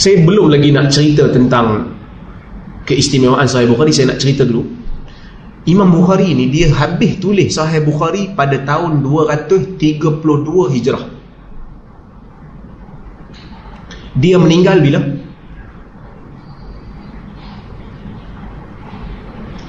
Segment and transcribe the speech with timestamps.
[0.00, 1.92] saya belum lagi nak cerita tentang
[2.88, 4.64] keistimewaan Sahih Bukhari saya nak cerita dulu
[5.68, 11.20] Imam Bukhari ni dia habis tulis Sahih Bukhari pada tahun 232 Hijrah
[14.16, 15.00] dia meninggal bila?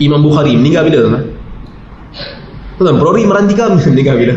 [0.02, 1.24] Imam Bukhari meninggal bila tuan?
[2.82, 4.34] Tuan, Prori Merantika meninggal bila?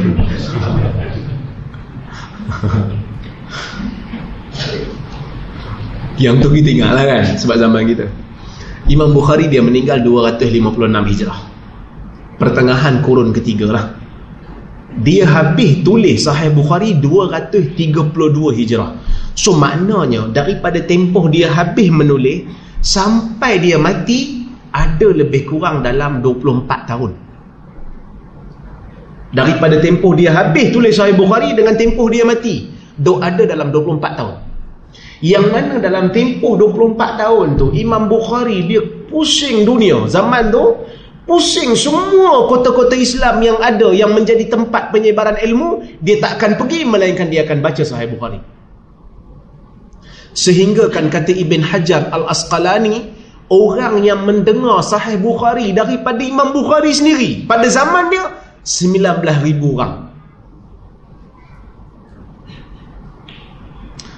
[6.15, 8.07] Yang tu kita ingat lah kan Sebab zaman kita.
[8.87, 11.39] Imam Bukhari dia meninggal 256 hijrah.
[12.37, 13.85] Pertengahan kurun ketiga lah.
[14.95, 18.15] Dia habis tulis Sahih Bukhari 232
[18.55, 18.95] hijrah.
[19.35, 22.47] So maknanya Daripada tempoh dia habis menulis
[22.79, 27.11] Sampai dia mati Ada lebih kurang dalam 24 tahun.
[29.35, 33.99] Daripada tempoh dia habis tulis Sahih Bukhari Dengan tempoh dia mati Dok ada dalam 24
[34.15, 34.44] tahun
[35.25, 40.05] yang mana dalam tempoh 24 tahun tu Imam Bukhari dia pusing dunia.
[40.05, 40.85] Zaman tu
[41.25, 46.85] pusing semua kota-kota Islam yang ada yang menjadi tempat penyebaran ilmu dia tak akan pergi
[46.85, 48.37] melainkan dia akan baca Sahih Bukhari.
[50.37, 53.17] Sehingga kan kata Ibn Hajar Al-Asqalani
[53.49, 58.29] orang yang mendengar Sahih Bukhari daripada Imam Bukhari sendiri pada zaman dia
[58.61, 60.04] 19,000 orang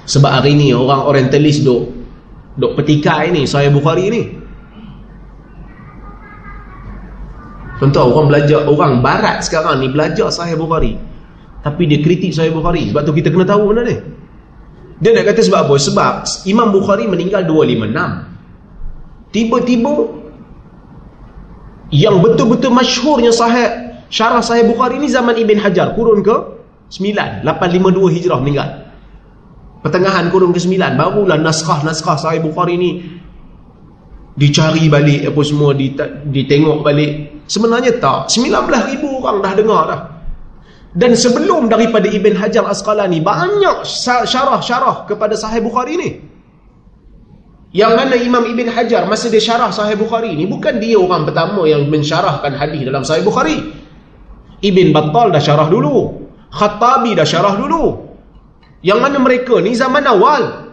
[0.06, 1.90] Sebab hari ni orang orientalis duk
[2.54, 4.22] duk petikai ni Sahih Bukhari ni.
[7.76, 10.94] Contoh orang belajar orang barat sekarang ni belajar Sahih Bukhari.
[11.66, 12.94] Tapi dia kritik Sahih Bukhari.
[12.94, 13.98] Sebab tu kita kena tahu benda ni.
[15.02, 15.74] Dia nak kata sebab apa?
[15.76, 16.14] Sebab
[16.48, 19.34] Imam Bukhari meninggal 256.
[19.34, 19.92] Tiba-tiba
[21.92, 26.36] yang betul-betul masyhurnya sahih syarah Sahih Bukhari ni zaman Ibn Hajar kurun ke
[26.94, 28.85] 9 852 Hijrah meninggal
[29.86, 33.06] pertengahan kurun ke-9 barulah naskah-naskah Sahih Bukhari ni
[34.34, 35.70] dicari balik apa semua
[36.26, 37.46] ditengok balik.
[37.46, 38.26] Sebenarnya tak.
[38.34, 40.00] 19,000 orang dah dengar dah.
[40.90, 43.86] Dan sebelum daripada Ibn Hajar Asqalani banyak
[44.26, 46.10] syarah-syarah kepada Sahih Bukhari ni.
[47.70, 51.62] Yang mana Imam Ibn Hajar masa dia syarah Sahih Bukhari ni bukan dia orang pertama
[51.70, 53.62] yang mensyarahkan hadis dalam Sahih Bukhari.
[54.66, 56.26] Ibn Battal dah syarah dulu.
[56.50, 58.05] Khattabi dah syarah dulu
[58.86, 60.70] yang mana mereka ni zaman awal.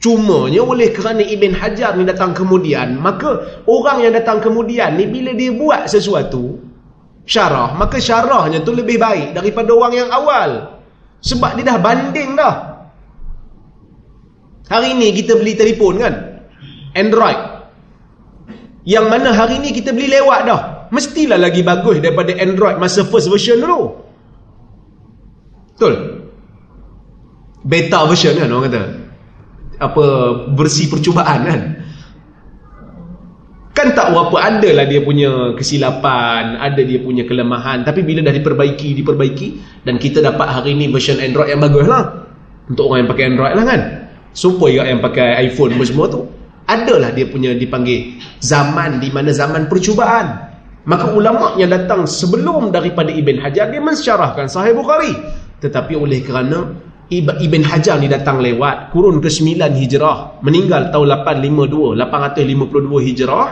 [0.00, 5.36] Cumanya oleh kerana Ibn Hajar ni datang kemudian, maka orang yang datang kemudian ni bila
[5.36, 6.56] dia buat sesuatu,
[7.28, 10.80] syarah, maka syarahnya tu lebih baik daripada orang yang awal.
[11.20, 12.54] Sebab dia dah banding dah.
[14.72, 16.14] Hari ni kita beli telefon kan?
[16.96, 17.36] Android.
[18.88, 20.60] Yang mana hari ni kita beli lewat dah.
[20.88, 24.00] Mestilah lagi bagus daripada Android masa first version dulu.
[25.76, 25.94] Betul?
[27.70, 28.82] Beta version kan orang kata.
[29.78, 30.04] Apa
[30.58, 31.60] versi percubaan kan.
[33.70, 37.86] Kan tak ada lah dia punya kesilapan ada dia punya kelemahan.
[37.86, 39.48] Tapi bila dah diperbaiki diperbaiki
[39.86, 42.26] dan kita dapat hari ni version Android yang bagus lah.
[42.66, 43.80] Untuk orang yang pakai Android lah kan.
[44.34, 46.26] Supaya yang pakai iPhone semua tu.
[46.66, 50.50] Adalah dia punya dipanggil zaman di mana zaman percubaan.
[50.86, 55.14] Maka ulama yang datang sebelum daripada Ibn Hajar dia mensyarahkan Sahih Bukhari.
[55.60, 63.08] Tetapi oleh kerana Ibn Hajar ni datang lewat kurun ke-9 hijrah meninggal tahun 852 852
[63.10, 63.46] hijrah.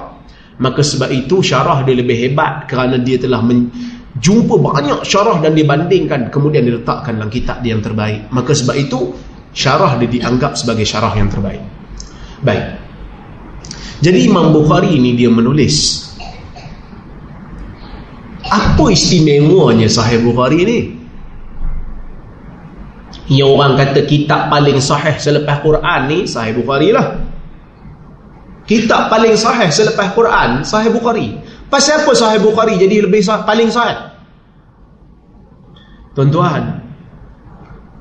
[0.58, 3.42] Maka sebab itu syarah dia lebih hebat kerana dia telah
[4.18, 8.30] jumpa banyak syarah dan dibandingkan kemudian diletakkan dalam kitab dia yang terbaik.
[8.30, 9.14] Maka sebab itu
[9.54, 11.62] syarah dia dianggap sebagai syarah yang terbaik.
[12.42, 12.78] Baik.
[13.98, 16.06] Jadi Imam Bukhari ini dia menulis
[18.46, 20.97] apa istimewanya Sahih Bukhari ni
[23.28, 27.20] yang orang kata kitab paling sahih selepas Quran ni Sahih Bukhari lah.
[28.64, 31.36] Kitab paling sahih selepas Quran Sahih Bukhari.
[31.68, 34.16] Pasal apa Sahih Bukhari jadi lebih sah paling sahih?
[36.16, 36.80] Tuan-tuan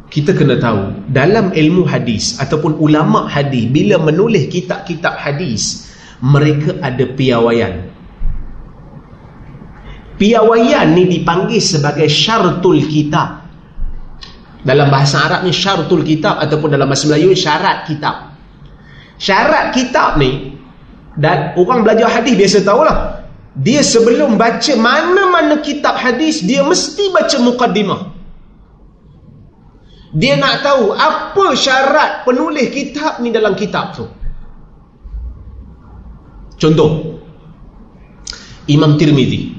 [0.07, 5.91] kita kena tahu dalam ilmu hadis ataupun ulama hadis bila menulis kitab-kitab hadis
[6.23, 7.91] mereka ada piawaian.
[10.17, 13.36] Piawaian ni dipanggil sebagai syartul kitab
[14.67, 18.35] dalam bahasa Arab ni syaratul kitab ataupun dalam bahasa Melayu syarat kitab.
[19.15, 20.59] Syarat kitab ni
[21.15, 23.23] dan orang belajar hadis biasa tahulah.
[23.57, 28.01] Dia sebelum baca mana-mana kitab hadis dia mesti baca mukaddimah.
[30.13, 34.05] Dia nak tahu apa syarat penulis kitab ni dalam kitab tu.
[36.59, 37.17] Contoh.
[38.67, 39.55] Imam Tirmizi.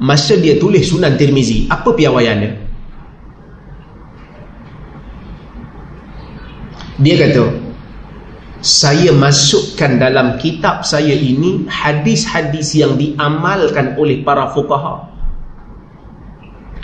[0.00, 2.69] Masa dia tulis Sunan Tirmizi, apa piawaiannya?
[7.00, 7.70] Dia kata
[8.60, 15.08] saya masukkan dalam kitab saya ini hadis-hadis yang diamalkan oleh para fuqaha.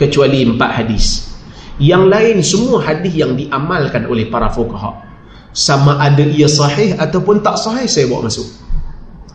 [0.00, 1.36] Kecuali empat hadis.
[1.76, 5.04] Yang lain semua hadis yang diamalkan oleh para fuqaha.
[5.52, 8.48] Sama ada ia sahih ataupun tak sahih saya bawa masuk.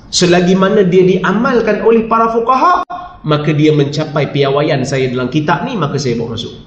[0.09, 2.81] Selagi mana dia diamalkan oleh para fuqaha
[3.21, 6.57] maka dia mencapai piawaian saya dalam kitab ni maka saya bawa masuk.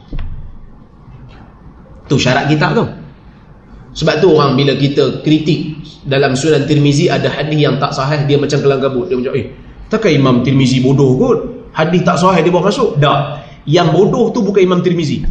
[2.06, 2.86] Tu syarat kitab tu
[3.94, 8.34] sebab tu orang bila kita kritik dalam Sunan Tirmizi ada hadis yang tak sahih dia
[8.34, 9.06] macam kelang kabut.
[9.06, 9.54] Dia macam eh
[9.86, 11.38] takkan Imam Tirmizi bodoh kot?
[11.70, 12.98] Hadis tak sahih dia bawa masuk.
[12.98, 13.38] Dah.
[13.64, 15.22] Yang bodoh tu bukan Imam Tirmizi.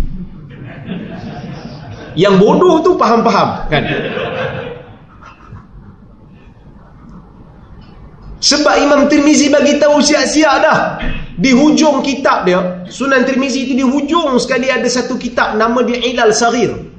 [2.16, 3.84] Yang bodoh tu faham-faham kan?
[8.44, 10.80] Sebab Imam Tirmizi bagi tahu siap-siap dah.
[11.34, 16.00] Di hujung kitab dia, Sunan Tirmizi itu di hujung sekali ada satu kitab nama dia
[16.00, 16.93] Ilal Saghir.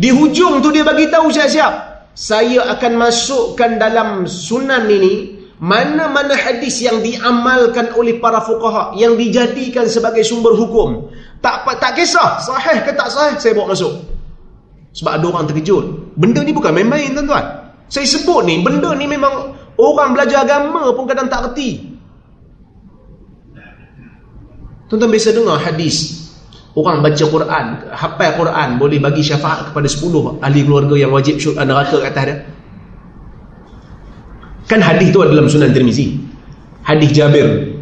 [0.00, 1.72] Di hujung tu dia bagi tahu siap-siap.
[2.16, 9.84] Saya akan masukkan dalam sunan ini mana-mana hadis yang diamalkan oleh para fuqaha yang dijadikan
[9.84, 11.12] sebagai sumber hukum.
[11.44, 13.92] Tak tak kisah sahih ke tak sahih saya bawa masuk.
[14.96, 16.16] Sebab ada orang terkejut.
[16.16, 17.44] Benda ni bukan main-main tuan-tuan.
[17.92, 21.92] Saya sebut ni benda ni memang orang belajar agama pun kadang tak reti.
[24.88, 26.19] Tuan-tuan biasa dengar hadis
[26.70, 31.66] Orang baca Quran, hafal Quran boleh bagi syafaat kepada 10 ahli keluarga yang wajib syurga
[31.66, 32.36] neraka kat atas dia.
[34.70, 36.14] Kan hadis tu ada dalam Sunan Tirmizi.
[36.86, 37.74] Hadis Jabir.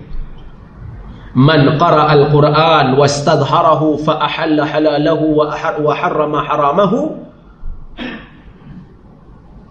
[1.36, 5.52] Man qara al-Quran wastadharahu fa ahalla halalahu wa
[5.84, 7.28] wa harrama haramahu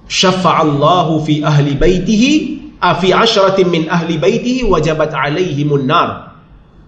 [0.05, 2.31] syafa'a Allahu fi ahli baitihi
[2.77, 6.26] fi ashratin min ahli baitihi wajabat alaihimun nar.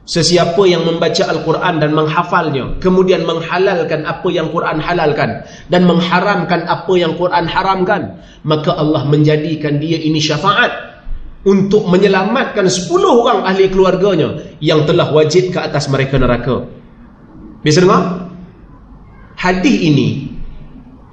[0.09, 6.93] Sesiapa yang membaca Al-Quran dan menghafalnya Kemudian menghalalkan apa yang Quran halalkan Dan mengharamkan apa
[6.97, 10.73] yang Quran haramkan Maka Allah menjadikan dia ini syafaat
[11.45, 16.65] Untuk menyelamatkan 10 orang ahli keluarganya Yang telah wajib ke atas mereka neraka
[17.61, 18.33] Bisa dengar?
[19.37, 20.25] Hadis ini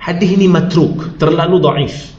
[0.01, 2.16] Hadis ini matruk Terlalu daif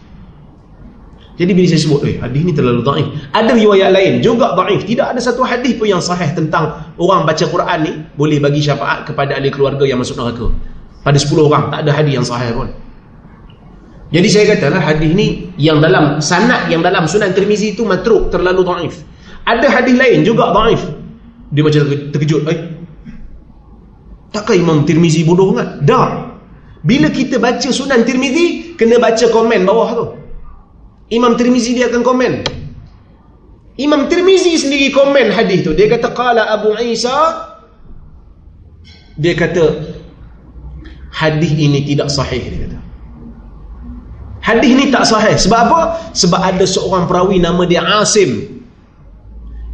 [1.37, 3.07] jadi bila saya sebut, eh hadis ni terlalu daif.
[3.29, 4.89] Ada riwayat lain juga daif.
[4.89, 9.05] Tidak ada satu hadis pun yang sahih tentang orang baca Quran ni boleh bagi syafaat
[9.05, 10.49] kepada ahli keluarga yang masuk neraka.
[11.05, 12.73] Pada 10 orang tak ada hadis yang sahih pun.
[14.09, 18.65] Jadi saya katalah hadis ni yang dalam sanad yang dalam Sunan Tirmizi itu matruk terlalu
[18.65, 19.05] daif.
[19.45, 20.81] Ada hadis lain juga daif.
[21.53, 21.81] Dia macam
[22.17, 22.59] terkejut, eh.
[24.33, 25.85] Takkah Imam Tirmizi bodoh sangat?
[25.85, 26.33] Dah.
[26.81, 30.07] Bila kita baca Sunan Tirmizi, kena baca komen bawah tu.
[31.07, 32.33] Imam Tirmizi dia akan komen.
[33.79, 35.71] Imam Tirmizi sendiri komen hadis tu.
[35.71, 37.47] Dia kata qala Abu Isa
[39.17, 39.93] dia kata
[41.09, 42.79] hadis ini tidak sahih dia kata.
[44.47, 45.35] Hadis ni tak sahih.
[45.35, 45.81] Sebab apa?
[46.15, 48.63] Sebab ada seorang perawi nama dia Asim.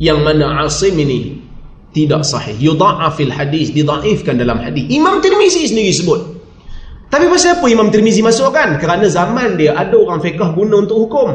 [0.02, 1.38] Yang mana Asim ini
[1.94, 2.58] tidak sahih.
[2.58, 4.90] Yudha'afil hadis, didhaifkan dalam hadis.
[4.90, 6.33] Imam Tirmizi sendiri sebut.
[7.14, 8.82] Tapi pasal apa Imam Tirmizi masukkan?
[8.82, 11.30] Kerana zaman dia ada orang fiqah guna untuk hukum.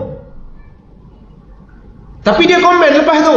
[2.27, 3.37] Tapi dia komen lepas tu.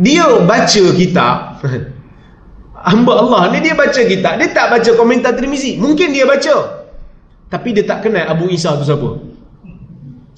[0.00, 1.60] Dia baca kitab.
[2.88, 4.40] Hamba Allah ni dia baca kitab.
[4.40, 5.76] Dia tak baca komentar Tirmizi.
[5.76, 6.88] Mungkin dia baca.
[7.52, 9.12] Tapi dia tak kenal Abu Isa tu siapa.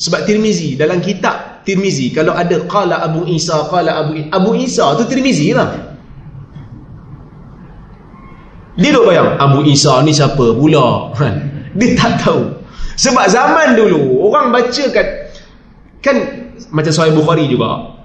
[0.03, 5.07] Sebab Tirmizi dalam kitab Tirmizi kalau ada qala Abu Isa qala Abu Abu Isa tu
[5.07, 5.88] Tirmizi lah.
[8.79, 11.11] Dia duk bayang Abu Isa ni siapa pula?
[11.19, 11.35] Kan?
[11.75, 12.47] Dia tak tahu.
[12.99, 15.07] Sebab zaman dulu Orang baca kan
[16.03, 16.17] Kan
[16.71, 17.99] Macam Sahih Bukhari juga.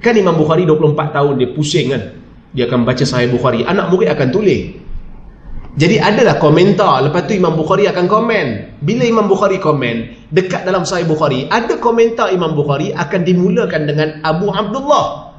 [0.00, 2.02] Kan Imam Bukhari 24 tahun Dia pusing kan?
[2.56, 3.68] Dia akan baca Sahih Bukhari.
[3.68, 4.80] Anak murid akan tulis.
[5.76, 7.04] Jadi adalah komentar.
[7.04, 8.46] Lepas tu Imam Bukhari akan komen.
[8.80, 14.24] Bila Imam Bukhari komen Dekat dalam Sahih Bukhari Ada komentar Imam Bukhari Akan dimulakan dengan
[14.24, 15.36] Abu Abdullah.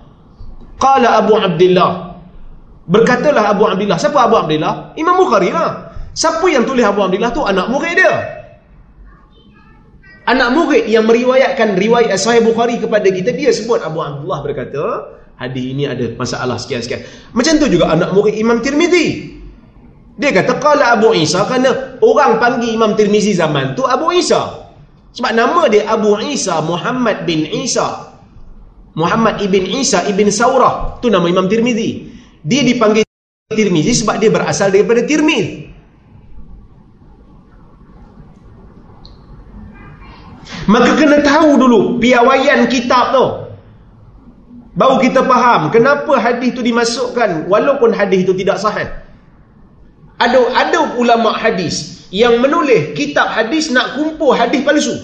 [0.78, 2.07] Qala Abu Abdullah
[2.88, 4.00] Berkatalah Abu Abdullah.
[4.00, 4.96] Siapa Abu Abdullah?
[4.96, 5.92] Imam Bukhari lah.
[6.16, 7.44] Siapa yang tulis Abu Abdullah tu?
[7.44, 8.16] Anak murid dia.
[10.28, 14.84] Anak murid yang meriwayatkan riwayat Sahih Bukhari kepada kita, dia sebut Abu Abdullah berkata,
[15.40, 17.04] hadis ini ada masalah sekian-sekian.
[17.32, 19.40] Macam tu juga anak murid Imam Tirmizi.
[20.18, 24.68] Dia kata, Qala Abu Isa, kerana orang panggil Imam Tirmizi zaman tu Abu Isa.
[25.16, 28.14] Sebab nama dia Abu Isa Muhammad bin Isa.
[28.98, 30.98] Muhammad ibn Isa ibn Saurah.
[31.02, 32.07] Tu nama Imam Tirmizi.
[32.48, 33.04] Dia dipanggil
[33.52, 35.68] Tirmizi sebab dia berasal daripada Tirmiz.
[40.68, 43.26] Maka kena tahu dulu piawaian kitab tu.
[44.78, 48.88] Baru kita faham kenapa hadis tu dimasukkan walaupun hadis itu tidak sahih.
[50.20, 54.96] Ada ada ulama hadis yang menulis kitab hadis nak kumpul hadis palsu.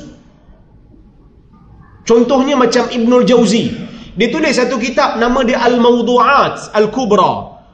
[2.04, 3.72] Contohnya macam Ibnul Jauzi.
[4.14, 7.32] Dia tulis satu kitab nama dia Al-Mawdu'at Al-Kubra.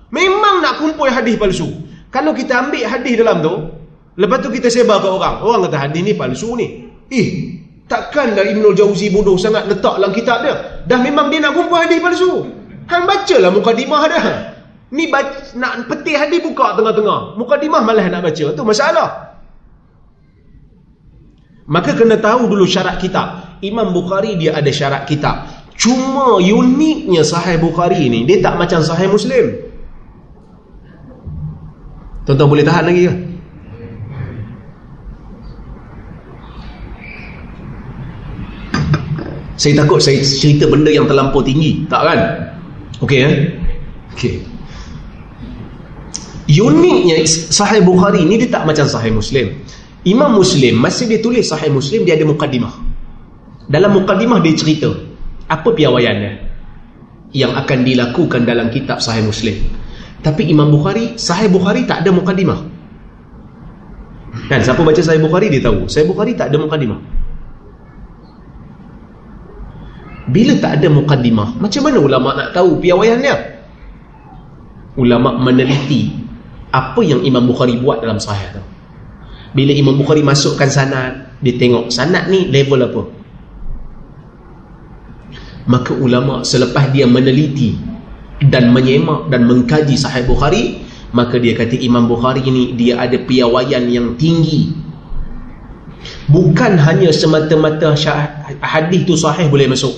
[0.10, 1.68] Memang nak kumpul hadis palsu.
[2.10, 3.54] Kalau kita ambil hadis dalam tu,
[4.18, 5.44] lepas tu kita sebar ke orang.
[5.46, 6.68] Orang kata hadis ni palsu ni.
[7.12, 7.28] Eh,
[7.86, 10.56] takkanlah Ibnul Jauzi bodoh sangat letak dalam kitab dia.
[10.88, 12.48] Dah memang dia nak kumpul hadis palsu.
[12.90, 14.22] Hang bacalah mukadimah dia.
[14.90, 17.38] Ni baca, nak peti hadis buka tengah-tengah.
[17.38, 18.46] Mukadimah malah nak baca.
[18.58, 19.38] Tu masalah.
[21.70, 23.62] Maka kena tahu dulu syarat kitab.
[23.62, 25.59] Imam Bukhari dia ada syarat kitab.
[25.80, 29.56] Cuma uniknya Sahih Bukhari ni dia tak macam Sahih Muslim.
[32.28, 33.14] Tuan-tuan boleh tahan lagi ke?
[39.56, 41.88] Saya takut saya cerita benda yang terlampau tinggi.
[41.88, 42.20] Tak kan?
[43.00, 43.34] Okey eh?
[44.20, 44.36] Okey.
[46.60, 49.56] Uniknya Sahih Bukhari ni dia tak macam Sahih Muslim.
[50.04, 52.76] Imam Muslim masa dia tulis Sahih Muslim dia ada mukadimah.
[53.72, 55.09] Dalam mukadimah dia cerita
[55.50, 56.32] apa piawaiannya
[57.34, 59.58] yang akan dilakukan dalam kitab Sahih Muslim.
[60.22, 62.60] Tapi Imam Bukhari, Sahih Bukhari tak ada mukadimah.
[64.50, 65.90] Kan siapa baca Sahih Bukhari dia tahu.
[65.90, 67.00] Sahih Bukhari tak ada mukadimah.
[70.30, 73.36] Bila tak ada mukadimah, macam mana ulama nak tahu piawaiannya?
[74.94, 76.14] Ulama meneliti
[76.70, 78.64] apa yang Imam Bukhari buat dalam sahih tu
[79.58, 83.02] bila Imam Bukhari masukkan sanad dia tengok sanad ni level apa
[85.70, 87.78] maka ulama selepas dia meneliti
[88.42, 90.82] dan menyemak dan mengkaji sahih Bukhari
[91.14, 94.70] maka dia kata Imam Bukhari ni dia ada piawaian yang tinggi.
[96.30, 97.98] Bukan hanya semata-mata
[98.62, 99.94] hadis tu sahih boleh masuk.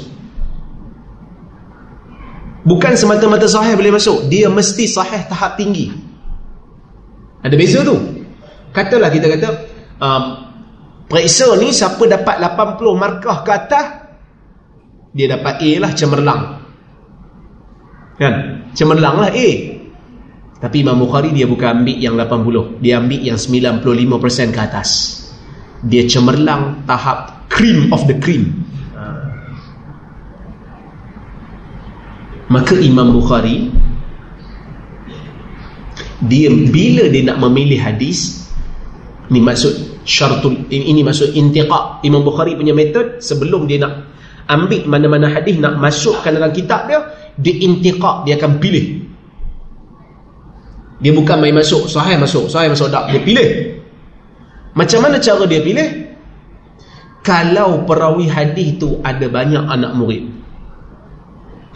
[2.64, 4.32] Bukan semata-mata sahih boleh masuk.
[4.32, 5.92] Dia mesti sahih tahap tinggi.
[7.44, 7.98] Ada beza tu.
[8.72, 9.50] Katalah kita kata
[10.00, 10.24] um,
[11.12, 14.01] periksa ni siapa dapat 80 markah ke atas
[15.12, 16.42] dia dapat A lah cemerlang.
[18.16, 18.34] Kan?
[18.72, 19.50] Cemerlang lah A.
[20.62, 22.80] Tapi Imam Bukhari dia bukan ambil yang 80.
[22.80, 24.90] Dia ambil yang 95% ke atas.
[25.82, 28.64] Dia cemerlang tahap cream of the cream.
[32.52, 33.72] Maka Imam Bukhari
[36.22, 38.46] dia bila dia nak memilih hadis
[39.34, 44.11] ni maksud syaratul ini, ini maksud intiqa Imam Bukhari punya metod sebelum dia nak
[44.52, 46.92] ambil mana-mana hadis nak masukkan dalam kitab
[47.40, 49.08] dia intiqa dia akan pilih.
[51.02, 53.50] Dia bukan main masuk sahih masuk sahih masuk tak dia pilih.
[54.76, 56.14] Macam mana cara dia pilih?
[57.22, 60.30] Kalau perawi hadis tu ada banyak anak murid.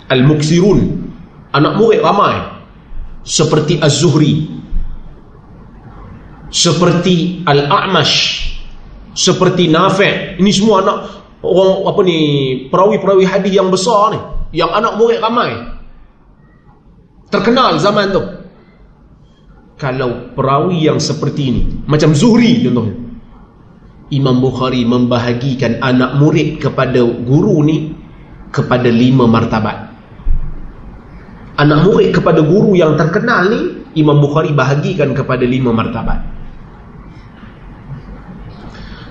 [0.09, 1.09] Al-muksirun
[1.53, 2.37] anak murid ramai.
[3.25, 4.45] Seperti Az-Zuhri.
[6.53, 8.45] Seperti Al-A'mash.
[9.15, 10.97] Seperti Nafi' ini semua anak
[11.45, 12.19] orang apa ni
[12.73, 14.19] perawi-perawi hadis yang besar ni
[14.55, 15.51] yang anak murid ramai.
[17.29, 18.23] Terkenal zaman tu.
[19.75, 22.95] Kalau perawi yang seperti ini macam Zuhri contohnya.
[24.13, 27.91] Imam Bukhari membahagikan anak murid kepada guru ni
[28.53, 29.91] kepada lima martabat.
[31.57, 33.61] Anak murid kepada guru yang terkenal ni
[33.97, 36.21] Imam Bukhari bahagikan kepada lima martabat.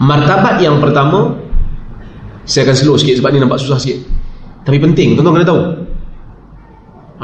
[0.01, 1.44] Martabat yang pertama
[2.45, 4.05] saya akan slow sikit sebab ni nampak susah sikit
[4.65, 5.61] tapi penting tuan-tuan kena tahu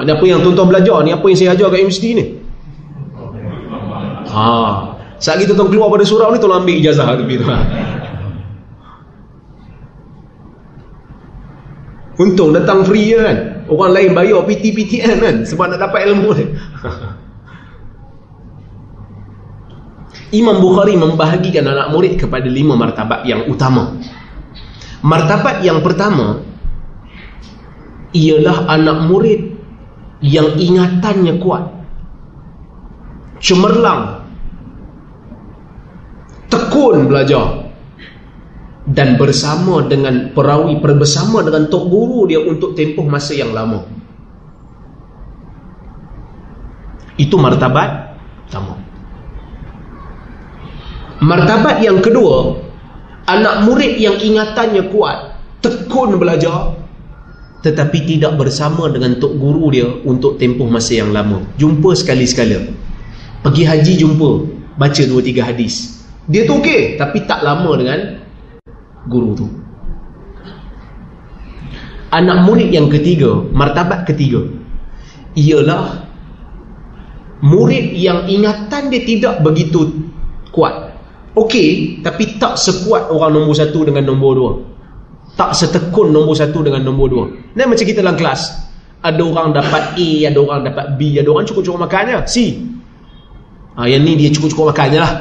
[0.01, 2.25] ada apa yang tuan-tuan belajar ni apa yang saya ajar kat universiti ni
[4.33, 4.45] ha.
[5.21, 7.47] saat kita tuan keluar pada surau ni tolong ambil ijazah tepi tu
[12.21, 16.45] untung datang free kan Orang lain bayar PT-PTN kan sebab nak dapat ilmu ni.
[20.43, 23.95] Imam Bukhari membahagikan anak murid kepada lima martabat yang utama.
[25.01, 26.45] Martabat yang pertama
[28.13, 29.57] ialah anak murid
[30.21, 31.65] yang ingatannya kuat.
[33.41, 34.29] Cemerlang.
[36.51, 37.71] Tekun belajar
[38.91, 43.87] dan bersama dengan perawi bersama dengan tok guru dia untuk tempoh masa yang lama
[47.21, 48.17] itu martabat
[48.49, 48.75] pertama
[51.21, 52.57] martabat yang kedua
[53.31, 56.75] anak murid yang ingatannya kuat tekun belajar
[57.61, 61.45] tetapi tidak bersama dengan tok guru dia untuk tempoh masa yang lama.
[61.61, 62.73] Jumpa sekali-sekala
[63.45, 64.31] pergi haji jumpa
[64.81, 66.01] baca dua tiga hadis.
[66.27, 68.01] Dia tu okey tapi tak lama dengan
[69.07, 69.47] guru tu.
[72.11, 74.43] Anak murid yang ketiga martabat ketiga
[75.39, 76.11] ialah
[77.45, 79.95] murid yang ingatan dia tidak begitu
[80.51, 80.90] kuat
[81.37, 84.53] okey tapi tak sekuat orang nombor satu dengan nombor dua.
[85.39, 87.25] Tak setekun nombor satu dengan nombor dua.
[87.55, 88.51] Ni macam kita dalam kelas
[89.01, 92.19] ada orang dapat A ada orang dapat B ada orang cukup-cukup makannya.
[92.27, 92.59] C.
[93.79, 95.13] Ha, yang ni dia cukup-cukup makannya lah.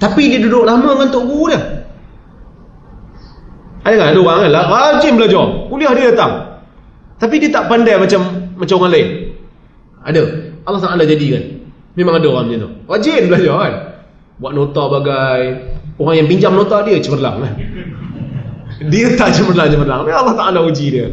[0.00, 1.60] Tapi dia duduk lama dengan tok guru dia.
[3.84, 4.06] Ada kan?
[4.14, 4.50] Ada orang kan?
[4.54, 5.44] Lah rajin belajar.
[5.68, 6.32] Kuliah dia datang.
[7.20, 8.20] Tapi dia tak pandai macam
[8.56, 9.08] macam orang lain.
[10.00, 10.22] Ada.
[10.64, 11.42] Allah Ta'ala jadikan.
[11.98, 12.70] Memang ada orang macam tu.
[12.88, 13.74] Rajin belajar kan
[14.40, 15.40] buat nota bagai.
[16.00, 17.54] Orang yang pinjam nota dia cemerlang kan
[18.88, 21.12] dia tak cemerlang-cemerlang Allah Ta'ala uji dia.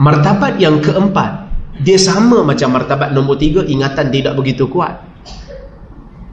[0.00, 1.52] Martabat yang keempat.
[1.84, 5.04] Dia sama macam martabat nombor tiga ingatan dia tak begitu kuat.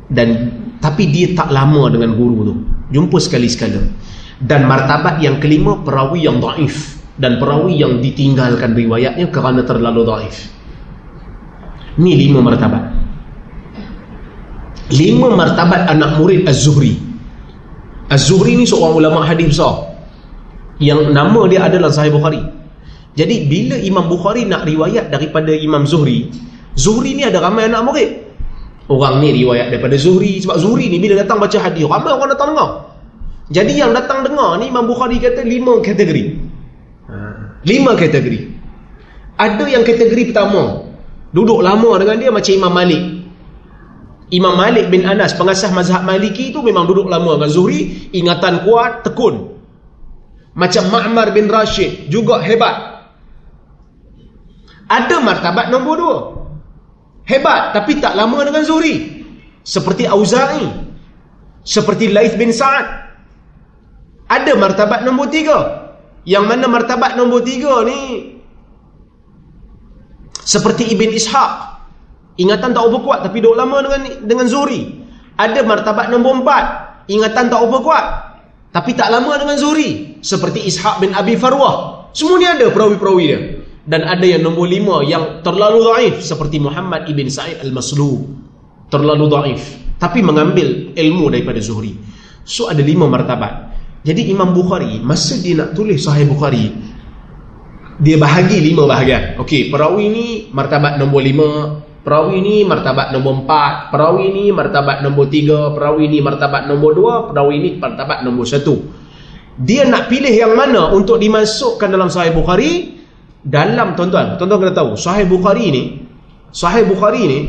[0.07, 2.55] Dan tapi dia tak lama dengan guru tu.
[2.95, 3.83] Jumpa sekali-sekala.
[4.39, 7.03] Dan martabat yang kelima perawi yang daif.
[7.19, 10.47] Dan perawi yang ditinggalkan riwayatnya kerana terlalu daif.
[11.99, 12.98] Ni lima martabat
[14.93, 16.97] lima martabat anak murid Az-Zuhri
[18.09, 19.85] Az-Zuhri ni seorang ulama hadis besar
[20.81, 22.41] yang nama dia adalah Sahih Bukhari
[23.13, 26.33] jadi bila Imam Bukhari nak riwayat daripada Imam Zuhri
[26.73, 28.09] Zuhri ni ada ramai anak murid
[28.89, 32.57] orang ni riwayat daripada Zuhri sebab Zuhri ni bila datang baca hadis ramai orang datang
[32.57, 32.89] dengar
[33.49, 36.23] jadi yang datang dengar ni Imam Bukhari kata lima kategori.
[37.65, 38.39] Lima kategori.
[39.41, 40.85] Ada yang kategori pertama.
[41.33, 43.03] Duduk lama dengan dia macam Imam Malik.
[44.29, 48.09] Imam Malik bin Anas, pengasas mazhab Maliki tu memang duduk lama dengan Zuhri.
[48.13, 49.57] Ingatan kuat, tekun.
[50.53, 53.09] Macam Ma'mar bin Rashid, juga hebat.
[54.89, 56.17] Ada martabat nombor dua.
[57.25, 59.25] Hebat, tapi tak lama dengan Zuhri.
[59.65, 60.65] Seperti Auza'i.
[61.65, 62.85] Seperti Laith bin Sa'ad.
[64.29, 65.89] Ada martabat nombor tiga.
[66.21, 68.29] Yang mana martabat nombor tiga ni
[70.49, 71.53] seperti Ibn Ishaq.
[72.39, 74.87] Ingatan tak apa kuat tapi duduk lama dengan dengan Zuri.
[75.35, 76.65] Ada martabat nombor empat.
[77.11, 78.05] Ingatan tak apa kuat
[78.69, 80.21] tapi tak lama dengan Zuri.
[80.23, 82.09] Seperti Ishaq bin Abi Farwah.
[82.15, 83.39] Semua ni ada perawi-perawi dia.
[83.89, 88.21] Dan ada yang nombor lima yang terlalu daif seperti Muhammad Ibn Sa'id Al-Maslub.
[88.93, 89.63] Terlalu daif.
[89.97, 91.97] Tapi mengambil ilmu daripada Zuhri.
[92.45, 93.73] So ada lima martabat.
[94.05, 96.71] Jadi Imam Bukhari masa dia nak tulis Sahih Bukhari
[97.99, 99.35] dia bahagi lima bahagian.
[99.43, 101.47] Okey, perawi ni martabat nombor lima,
[102.09, 107.13] perawi ni martabat nombor empat, perawi ni martabat nombor tiga, perawi ni martabat nombor dua,
[107.29, 108.81] perawi ni martabat nombor satu.
[109.61, 112.97] Dia nak pilih yang mana untuk dimasukkan dalam Sahih Bukhari
[113.45, 115.83] dalam tuan-tuan, tuan-tuan kena tahu, Sahih Bukhari ni,
[116.49, 117.39] Sahih Bukhari ni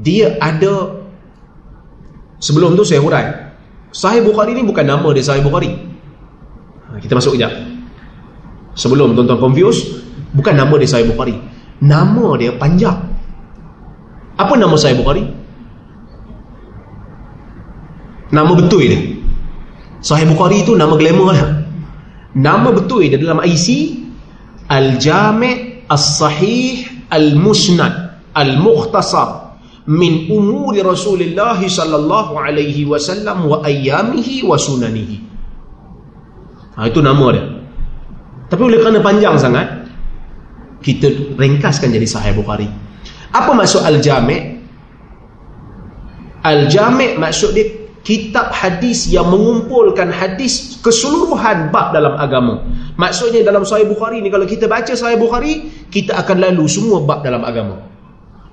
[0.00, 0.96] dia ada
[2.40, 3.52] sebelum tu saya hurai
[3.92, 5.76] Sahih Bukhari ni bukan nama dia Sahih Bukhari.
[6.88, 7.52] Ha, kita masuk kejap.
[8.72, 10.00] Sebelum tuan-tuan confuse,
[10.32, 11.36] bukan nama dia Sahih Bukhari.
[11.84, 13.09] Nama dia panjang.
[14.40, 15.28] Apa nama Sahih Bukhari?
[18.32, 19.00] Nama betul dia.
[20.00, 21.68] Sahih Bukhari itu nama glamour dia.
[22.32, 24.00] Nama betul dia dalam IC
[24.70, 29.58] Al-Jami' As-Sahih Al-Musnad Al-Mukhtasar
[29.90, 35.16] min umuri Rasulullah sallallahu alaihi wasallam wa ayyamihi wa sunanihi.
[36.78, 37.44] Ha, itu nama dia.
[38.46, 39.90] Tapi oleh kerana panjang sangat,
[40.80, 42.89] kita ringkaskan jadi Sahih Bukhari.
[43.30, 44.58] Apa maksud Al-Jami'?
[46.40, 47.68] Al-Jami' maksud dia
[48.00, 52.64] kitab hadis yang mengumpulkan hadis keseluruhan bab dalam agama.
[52.96, 57.20] Maksudnya dalam Sahih Bukhari ni kalau kita baca Sahih Bukhari, kita akan lalu semua bab
[57.20, 57.90] dalam agama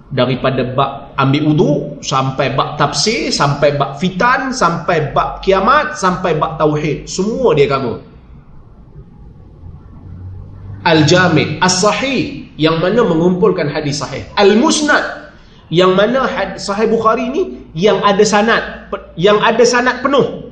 [0.08, 6.56] daripada bab ambil wudu sampai bab tafsir sampai bab fitan sampai bab kiamat sampai bab
[6.56, 8.00] tauhid semua dia cover
[10.88, 14.26] al-jami' as-sahih yang mana mengumpulkan hadis sahih.
[14.34, 15.30] Al-musnad.
[15.70, 16.20] Yang mana
[16.58, 18.88] sahih bukhari ni yang ada sanad
[19.20, 20.50] yang ada sanad penuh.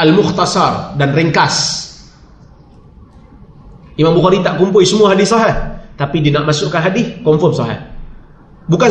[0.00, 1.86] Al-mukhtasar dan ringkas.
[4.00, 5.52] Imam Bukhari tak kumpul semua hadis sahih.
[6.00, 7.76] Tapi dia nak masukkan hadis confirm sahih.
[8.64, 8.88] Bukan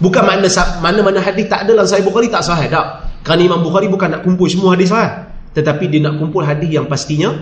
[0.00, 0.48] bukan makna
[0.80, 3.04] mana-mana hadis tak ada dalam sahih Bukhari tak sahih tak.
[3.20, 5.28] Kerana Imam Bukhari bukan nak kumpul semua hadis sahih.
[5.52, 7.36] Tetapi dia nak kumpul hadis yang pastinya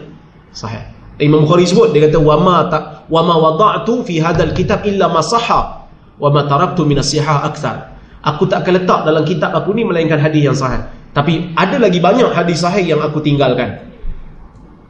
[0.51, 5.23] sahih Imam Bukhari sebut dia kata wama ta wama wada'tu fi hadzal kitab illa ma
[5.23, 5.87] sahha
[6.19, 7.95] wama taraktu min as-sihah akthar.
[8.25, 10.83] Aku tak akan letak dalam kitab aku ni melainkan hadis yang sahih.
[11.15, 13.85] Tapi ada lagi banyak hadis sahih yang aku tinggalkan.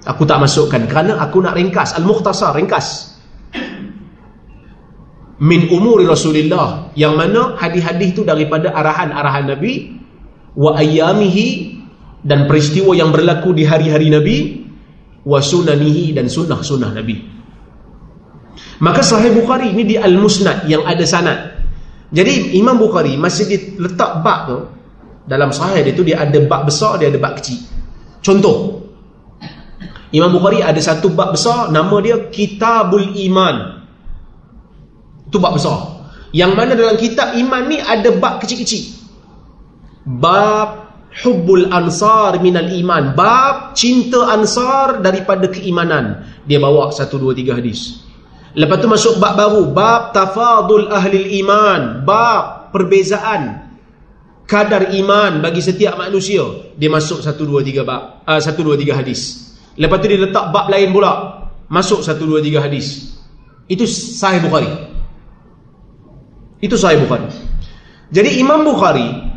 [0.06, 1.98] Aku tak masukkan kerana aku nak ringkas.
[1.98, 3.18] Al-mukhtasar ringkas.
[5.44, 9.98] Min umuri Rasulullah yang mana hadis-hadis itu daripada arahan-arahan Nabi
[10.54, 11.74] wa ayyamihi
[12.22, 14.63] dan peristiwa yang berlaku di hari-hari Nabi
[15.24, 17.16] wa sunanihi dan sunnah-sunnah Nabi
[18.78, 21.54] maka sahih Bukhari ini di Al-Musnad yang ada sanad
[22.14, 24.58] Jadi Imam Bukhari masih diletak bab tu
[25.26, 27.58] dalam sahih dia tu dia ada bab besar, dia ada bab kecil.
[28.22, 28.86] Contoh.
[30.14, 33.82] Imam Bukhari ada satu bab besar nama dia Kitabul Iman.
[35.26, 36.06] Itu bab besar.
[36.30, 38.90] Yang mana dalam kitab iman ni ada bab kecil-kecil.
[40.02, 40.83] Bab
[41.22, 43.14] hubbul ansar minal iman.
[43.14, 46.26] Bab cinta ansar daripada keimanan.
[46.48, 48.02] Dia bawa satu, dua, tiga hadis.
[48.54, 53.66] Lepas tu masuk bab baru, bab tafadul ahli iman, bab perbezaan
[54.46, 56.74] kadar iman bagi setiap manusia.
[56.78, 59.50] Dia masuk satu dua tiga bab, uh, satu dua tiga hadis.
[59.74, 63.18] Lepas tu dia letak bab lain pula, masuk satu dua tiga hadis.
[63.66, 64.70] Itu sahih Bukhari.
[66.62, 67.26] Itu sahih Bukhari.
[68.14, 69.33] Jadi Imam Bukhari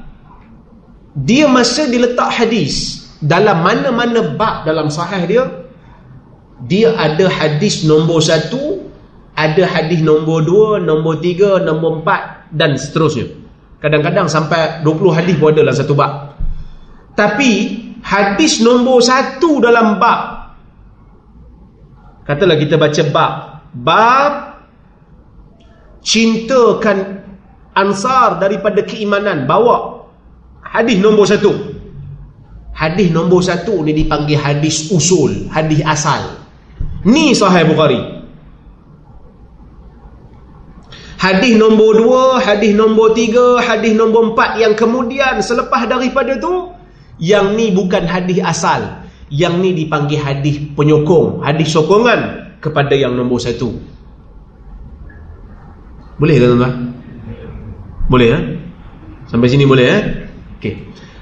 [1.26, 5.44] dia masa diletak hadis dalam mana-mana bab dalam sahih dia
[6.70, 8.86] dia ada hadis nombor satu
[9.38, 13.30] ada hadis nombor 2, nombor 3, nombor 4 dan seterusnya.
[13.78, 16.34] Kadang-kadang sampai 20 hadis pun ada dalam satu bab.
[17.14, 17.52] Tapi
[18.02, 20.38] hadis nombor 1 dalam bab
[22.28, 23.34] katalah kita baca bab
[23.72, 24.34] bab
[26.04, 27.24] cintakan
[27.72, 29.97] ansar daripada keimanan bawa
[30.74, 31.44] hadis nombor 1.
[32.78, 36.38] Hadis nombor 1 ni dipanggil hadis usul, hadis asal.
[37.08, 38.18] Ni sahih Bukhari.
[41.18, 46.70] Hadis nombor dua, hadis nombor tiga, hadis nombor empat yang kemudian selepas daripada tu
[47.18, 49.02] yang ni bukan hadis asal.
[49.28, 53.74] Yang ni dipanggil hadis penyokong, hadis sokongan kepada yang nombor satu.
[56.22, 56.74] Boleh tak tuan-tuan?
[58.08, 58.40] Boleh ya?
[59.28, 59.98] Sampai sini boleh ya?
[60.58, 60.74] Okey.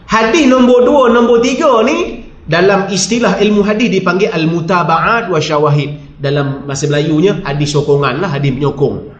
[0.07, 6.15] Hadis nombor dua, nombor tiga ni dalam istilah ilmu hadis dipanggil al-mutaba'at wa syawahid.
[6.15, 9.11] Dalam bahasa Melayunya hadis sokongan lah, hadis penyokong.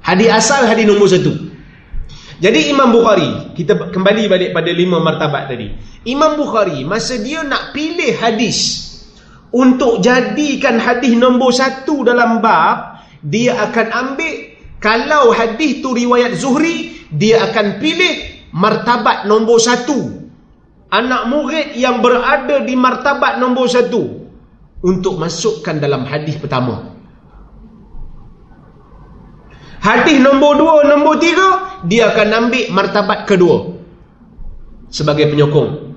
[0.00, 1.52] Hadis asal hadis nombor satu.
[2.42, 5.70] Jadi Imam Bukhari, kita kembali balik pada lima martabat tadi.
[6.08, 8.90] Imam Bukhari, masa dia nak pilih hadis
[9.52, 14.34] untuk jadikan hadis nombor satu dalam bab, dia akan ambil,
[14.80, 20.22] kalau hadis tu riwayat Zuhri, dia akan pilih martabat nombor satu.
[20.92, 24.28] Anak murid yang berada di martabat nombor satu
[24.84, 26.92] untuk masukkan dalam hadis pertama.
[29.82, 33.72] Hadis nombor dua, nombor tiga, dia akan ambil martabat kedua.
[34.92, 35.96] Sebagai penyokong.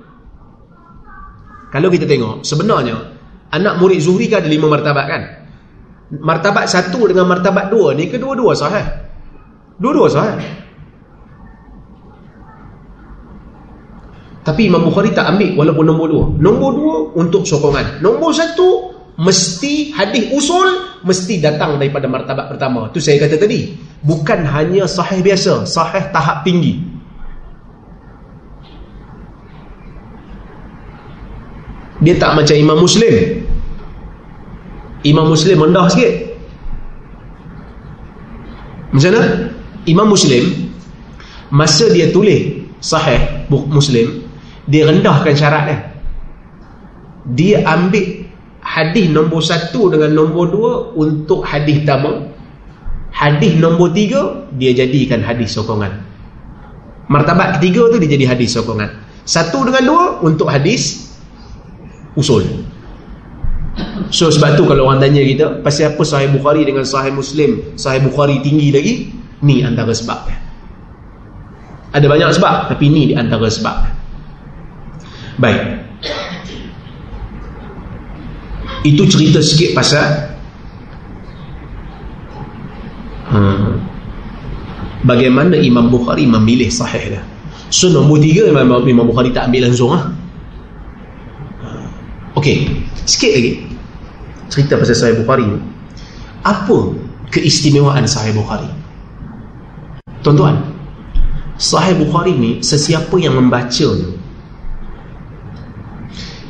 [1.70, 2.96] Kalau kita tengok, sebenarnya,
[3.52, 5.22] anak murid Zuhri kan ada lima martabat kan?
[6.18, 8.86] Martabat satu dengan martabat dua ni, kedua-dua sahih.
[9.76, 10.65] Dua-dua sahih.
[14.46, 16.24] Tapi Imam Bukhari tak ambil walaupun nombor dua.
[16.38, 17.98] Nombor dua untuk sokongan.
[17.98, 22.86] Nombor satu mesti hadis usul mesti datang daripada martabat pertama.
[22.94, 23.74] Tu saya kata tadi.
[24.06, 26.78] Bukan hanya sahih biasa sahih tahap tinggi.
[32.06, 33.42] Dia tak macam imam muslim.
[35.02, 36.38] Imam muslim rendah sikit.
[38.94, 39.22] Macam mana?
[39.90, 40.70] Imam muslim
[41.50, 44.25] masa dia tulis sahih muslim
[44.66, 45.78] dia rendahkan syarat dia.
[47.26, 48.26] Dia ambil
[48.62, 52.30] hadis nombor satu dengan nombor dua untuk hadis pertama
[53.14, 55.90] hadis nombor tiga dia jadikan hadis sokongan.
[57.06, 58.90] Martabat ketiga tu dia jadi hadis sokongan.
[59.26, 61.14] Satu dengan dua untuk hadis
[62.14, 62.46] usul.
[64.08, 67.76] So sebab tu kalau orang tanya kita pasal apa sahih Bukhari dengan sahih Muslim?
[67.76, 68.94] Sahih Bukhari tinggi lagi?
[69.44, 70.46] Ni antara sebab
[71.96, 73.88] ada banyak sebab tapi ni di antara sebab
[75.36, 75.62] baik.
[78.86, 80.06] Itu cerita sikit pasal
[83.34, 83.70] hmm,
[85.02, 87.22] bagaimana Imam Bukhari memilih sahih dia.
[87.68, 90.06] So nombor tiga Imam, Imam Bukhari tak ambil langsung lah.
[92.36, 92.46] ok
[93.04, 93.52] sikit lagi.
[94.46, 95.58] Cerita pasal sahih Bukhari ni.
[96.46, 96.94] Apa
[97.34, 98.70] keistimewaan sahih Bukhari?
[100.22, 100.62] Tuan-tuan
[101.58, 104.15] sahih Bukhari ni sesiapa yang membaca ni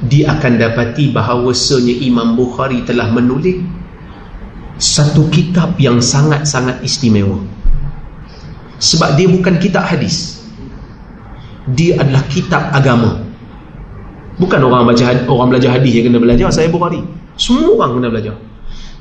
[0.05, 3.65] dia akan dapati bahawasanya Imam Bukhari telah menulis
[4.77, 7.41] satu kitab yang sangat-sangat istimewa.
[8.77, 10.45] Sebab dia bukan kitab hadis.
[11.73, 13.25] Dia adalah kitab agama.
[14.37, 17.01] Bukan orang baca orang belajar hadis yang kena belajar saya Bukhari.
[17.41, 18.35] Semua orang kena belajar.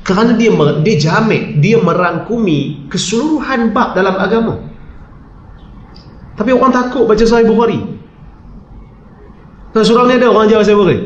[0.00, 0.48] Kerana dia
[0.80, 4.64] dia jamek dia merangkumi keseluruhan bab dalam agama.
[6.40, 7.95] Tapi orang takut baca Sahih Bukhari
[9.76, 10.96] Tuan surau ni ada orang ajar saya boleh?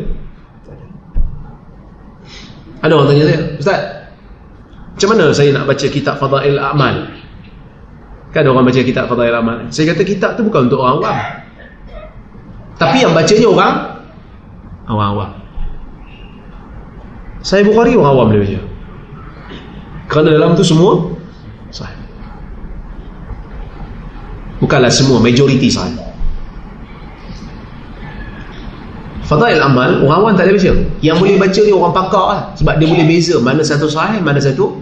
[2.87, 3.81] Ada orang tanya saya, Ustaz,
[4.95, 6.97] macam mana saya nak baca kitab Fadail A'mal?
[8.31, 9.67] Kan ada orang baca kitab Fadail Amal.
[9.75, 11.17] Saya kata kitab tu bukan untuk orang awam.
[12.79, 13.75] Tapi yang bacanya orang
[14.87, 15.31] orang awam.
[17.43, 18.61] Saya Bukhari orang awam boleh baca.
[20.07, 21.11] Kerana dalam tu semua
[21.75, 21.99] sahih.
[24.63, 26.10] Bukanlah semua, majoriti sahih.
[29.31, 30.73] Fadail amal, orang awam tak boleh baca.
[31.07, 32.41] Yang boleh baca ni orang pakar lah.
[32.59, 34.75] Sebab dia boleh beza mana satu sahih, mana satu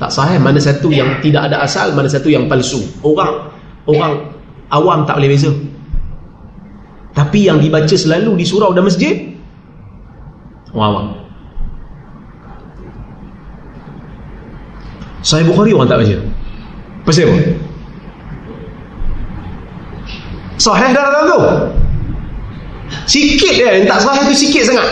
[0.00, 2.80] tak sahih, mana satu yang tidak ada asal, mana satu yang palsu.
[3.04, 3.52] Orang
[3.84, 4.32] orang
[4.72, 5.52] awam tak boleh beza.
[7.12, 9.36] Tapi yang dibaca selalu di surau dan masjid,
[10.72, 11.06] orang awam.
[15.20, 16.16] Sahih Bukhari orang tak baca.
[17.04, 17.36] Pasal apa?
[20.56, 21.40] Sahih dah tu.
[23.06, 24.88] Sikit dia yang tak sahih tu sikit sangat.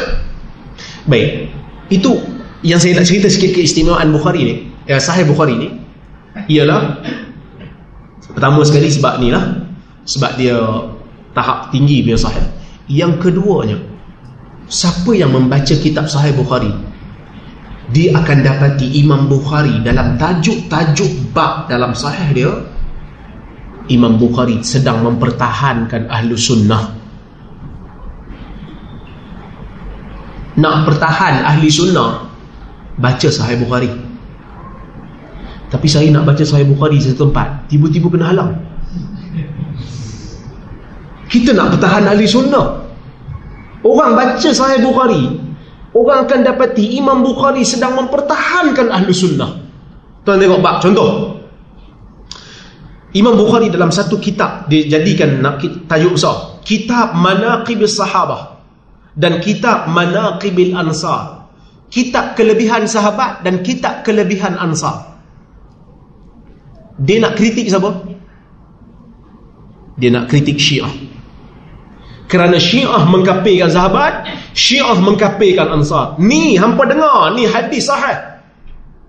[1.07, 1.51] Baik.
[1.93, 2.17] Itu
[2.65, 4.55] yang saya nak cerita sikit keistimewaan Bukhari ni,
[4.89, 5.69] ya sahih Bukhari ni
[6.49, 6.99] ialah
[8.35, 9.45] pertama sekali sebab ni lah
[10.09, 10.57] sebab dia
[11.37, 12.43] tahap tinggi dia sahih.
[12.89, 13.79] Yang keduanya
[14.69, 16.73] siapa yang membaca kitab sahih Bukhari
[17.93, 22.51] dia akan dapati Imam Bukhari dalam tajuk-tajuk bab dalam sahih dia
[23.93, 27.04] Imam Bukhari sedang mempertahankan ahlu sunnah
[30.55, 32.31] nak pertahan ahli sunnah
[32.99, 33.91] baca sahih Bukhari.
[35.71, 38.51] Tapi saya nak baca sahih Bukhari satu tempat tiba-tiba kena halang.
[41.27, 42.87] Kita nak pertahan ahli sunnah.
[43.83, 45.43] Orang baca sahih Bukhari
[45.95, 49.51] orang akan dapati Imam Bukhari sedang mempertahankan ahli sunnah.
[50.23, 51.35] Tuan tengok bab contoh.
[53.15, 55.39] Imam Bukhari dalam satu kitab dia jadikan
[55.87, 58.54] tajuk besar kitab manaqib sahabah
[59.15, 61.47] dan kitab Manaqibil Ansar.
[61.91, 65.15] Kitab kelebihan sahabat dan kitab kelebihan Ansar.
[66.99, 67.91] Dia nak kritik siapa?
[69.99, 70.91] Dia nak kritik Syiah.
[72.27, 74.27] Kerana Syiah mengkapirkan sahabat,
[74.59, 76.19] Syiah mengkapirkan Ansar.
[76.19, 78.43] Ni hampa dengar, ni hadis sahih.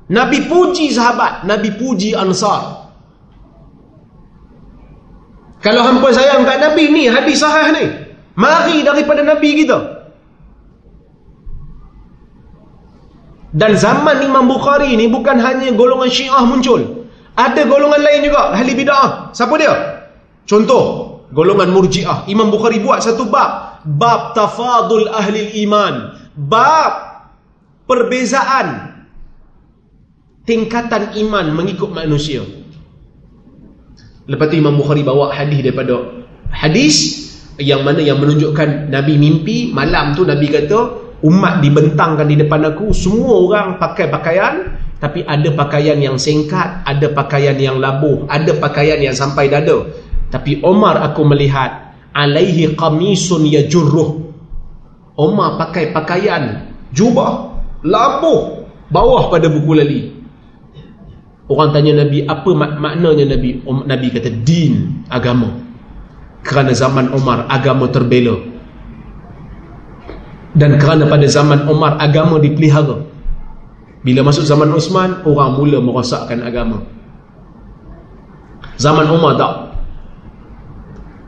[0.05, 2.85] Nabi puji sahabat, Nabi puji Ansar.
[5.65, 7.85] Kalau hampa sayang kat Nabi ni hadis sahih ni.
[8.37, 9.94] Mari daripada Nabi kita.
[13.55, 17.07] Dan zaman Imam Bukhari ni bukan hanya golongan Syiah muncul.
[17.39, 19.31] Ada golongan lain juga, ahli bid'ah.
[19.31, 19.71] Siapa dia?
[20.43, 20.83] Contoh,
[21.31, 22.27] golongan Murji'ah.
[22.27, 26.19] Imam Bukhari buat satu bab, bab tafadul ahli iman.
[26.35, 26.91] Bab
[27.87, 28.91] perbezaan
[30.43, 32.43] tingkatan iman mengikut manusia.
[34.27, 36.95] Lepas tu Imam Bukhari bawa hadis daripada hadis
[37.55, 42.91] yang mana yang menunjukkan Nabi mimpi malam tu Nabi kata umat dibentangkan di depan aku
[42.91, 48.99] semua orang pakai pakaian tapi ada pakaian yang singkat ada pakaian yang labuh ada pakaian
[48.99, 49.85] yang sampai dada.
[50.33, 54.25] Tapi Omar aku melihat alaihi qamisun yajurruh.
[55.15, 60.01] Omar pakai pakaian jubah labuh bawah pada buku lali.
[61.45, 63.61] Orang tanya Nabi apa mak maknanya Nabi?
[63.63, 65.53] Nabi kata din agama.
[66.41, 68.54] Kerana zaman Omar agama terbela
[70.55, 73.03] dan kerana pada zaman Umar agama dipelihara.
[74.07, 76.79] Bila masuk zaman Osman orang mula merosakkan agama.
[78.79, 79.53] Zaman Umar tak.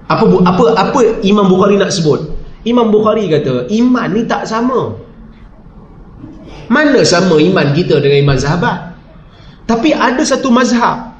[0.07, 2.31] Apa apa apa Imam Bukhari nak sebut?
[2.63, 4.95] Imam Bukhari kata iman ni tak sama.
[6.71, 8.95] Mana sama iman kita dengan iman sahabat?
[9.67, 11.11] Tapi ada satu mazhab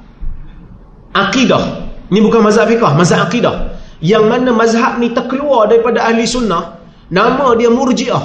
[1.12, 1.92] akidah.
[2.08, 3.76] Ni bukan mazhab fiqah mazhab akidah.
[4.00, 6.77] Yang mana mazhab ni terkeluar daripada ahli sunnah
[7.08, 8.24] Nama dia Murji'ah.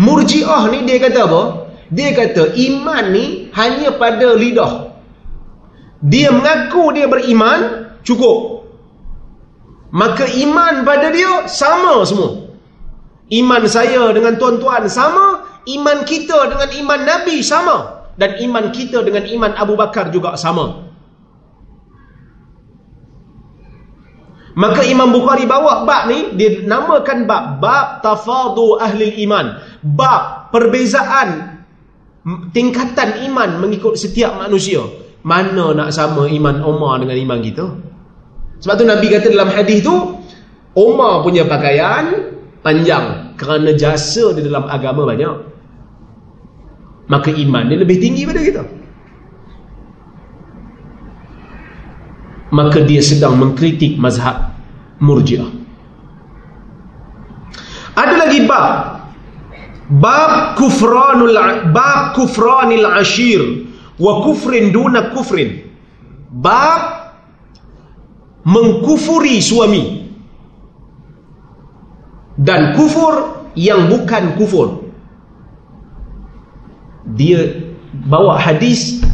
[0.00, 1.42] Murji'ah ni dia kata apa?
[1.92, 4.92] Dia kata iman ni hanya pada lidah.
[6.00, 8.68] Dia mengaku dia beriman, cukup.
[9.92, 12.52] Maka iman pada dia sama semua.
[13.26, 19.26] Iman saya dengan tuan-tuan sama, iman kita dengan iman Nabi sama dan iman kita dengan
[19.26, 20.85] iman Abu Bakar juga sama.
[24.56, 29.60] Maka Imam Bukhari bawa bab ni dia namakan bab bab tafadu ahli iman.
[29.84, 31.60] Bab perbezaan
[32.56, 34.80] tingkatan iman mengikut setiap manusia.
[35.20, 37.66] Mana nak sama iman Umar dengan iman kita?
[38.64, 39.92] Sebab tu Nabi kata dalam hadis tu
[40.72, 42.32] Umar punya pakaian
[42.64, 45.36] panjang kerana jasa di dalam agama banyak.
[47.12, 48.62] Maka iman dia lebih tinggi pada kita.
[52.50, 54.54] Maka dia sedang mengkritik mazhab
[55.02, 55.48] murjiah.
[57.96, 58.96] Ada lagi bab.
[59.86, 61.38] Bab kufranul
[61.70, 63.40] bab kufranil ashir
[63.96, 65.62] wa kufrin duna kufrin.
[66.30, 67.14] Bab
[68.46, 70.06] mengkufuri suami
[72.36, 74.92] dan kufur yang bukan kufur.
[77.16, 77.62] Dia
[78.10, 79.05] bawa hadis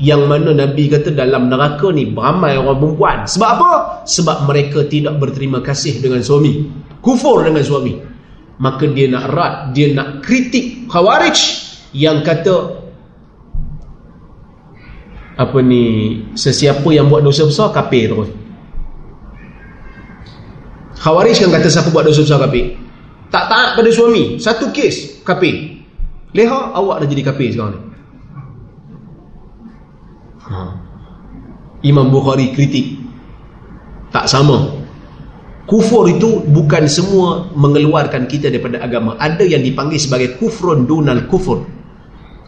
[0.00, 3.70] yang mana Nabi kata dalam neraka ni beramai orang perempuan sebab apa?
[4.08, 6.64] sebab mereka tidak berterima kasih dengan suami.
[7.04, 7.94] Kufur dengan suami.
[8.60, 11.38] Maka dia nak rat dia nak kritik khawarij
[11.96, 12.80] yang kata
[15.40, 15.84] apa ni
[16.36, 18.30] sesiapa yang buat dosa besar kafir terus.
[21.00, 22.90] Khawarij kan kata siapa buat dosa besar kafir
[23.30, 25.78] tak taat pada suami satu kes kafir
[26.34, 27.80] leha awak dah jadi kafir sekarang ni
[30.50, 30.60] Ha.
[31.86, 32.98] Imam Bukhari kritik.
[34.10, 34.82] Tak sama.
[35.70, 39.14] Kufur itu bukan semua mengeluarkan kita daripada agama.
[39.22, 41.62] Ada yang dipanggil sebagai kufrun dunal kufur.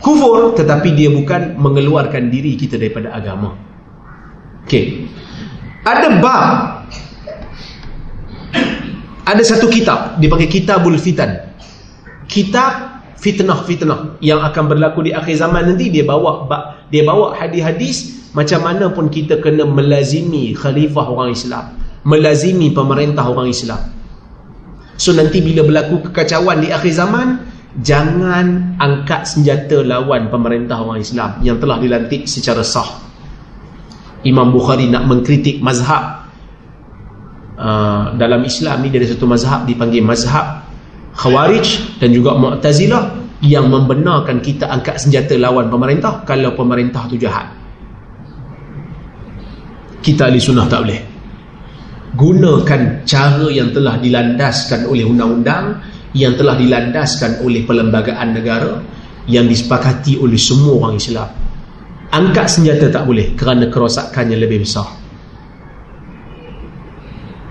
[0.03, 3.55] Kufur tetapi dia bukan mengeluarkan diri kita daripada agama.
[4.67, 4.73] Ok
[5.83, 6.51] ada bab.
[9.23, 11.55] Ada satu kitab dipanggil kitabul fitan.
[12.27, 16.43] Kitab fitnah-fitnah yang akan berlaku di akhir zaman nanti dia bawa
[16.93, 23.51] dia bawa hadis-hadis macam mana pun kita kena melazimi khalifah orang Islam melazimi pemerintah orang
[23.51, 23.79] Islam.
[24.99, 27.29] So nanti bila berlaku kekacauan di akhir zaman
[27.81, 33.03] jangan angkat senjata lawan pemerintah orang Islam yang telah dilantik secara sah.
[34.23, 36.31] Imam Bukhari nak mengkritik mazhab
[37.59, 40.63] uh, dalam Islam ni ada satu mazhab dipanggil mazhab
[41.13, 47.51] Khawarij dan juga Mu'tazilah yang membenarkan kita angkat senjata lawan pemerintah kalau pemerintah tu jahat.
[49.99, 51.01] Kita ahli sunnah tak boleh.
[52.15, 55.83] Gunakan cara yang telah dilandaskan oleh undang-undang,
[56.15, 58.79] yang telah dilandaskan oleh perlembagaan negara,
[59.27, 61.31] yang disepakati oleh semua orang Islam.
[62.13, 64.87] Angkat senjata tak boleh kerana kerosakannya lebih besar.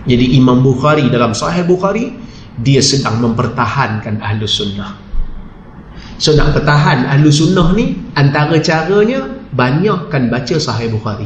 [0.08, 2.16] Jadi Imam Bukhari dalam Sahih Bukhari
[2.56, 5.01] dia sedang mempertahankan ahlu sunnah
[6.22, 9.26] so nak pertahan ahlu sunnah ni antara caranya
[9.58, 11.26] banyakkan baca sahih Bukhari.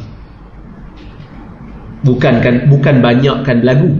[2.08, 3.92] Bukankan bukan banyakkan lagu.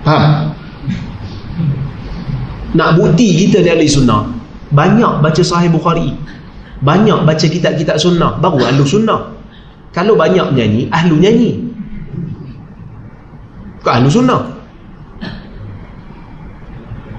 [0.00, 0.56] Faham?
[2.72, 4.24] Nak bukti kita ni ahli sunnah
[4.72, 6.16] banyak baca sahih Bukhari.
[6.80, 9.36] Banyak baca kitab-kitab sunnah baru ahlu sunnah.
[9.92, 11.60] Kalau banyak menyanyi, ahlu nyanyi.
[13.84, 14.59] Bukan ahlu sunnah.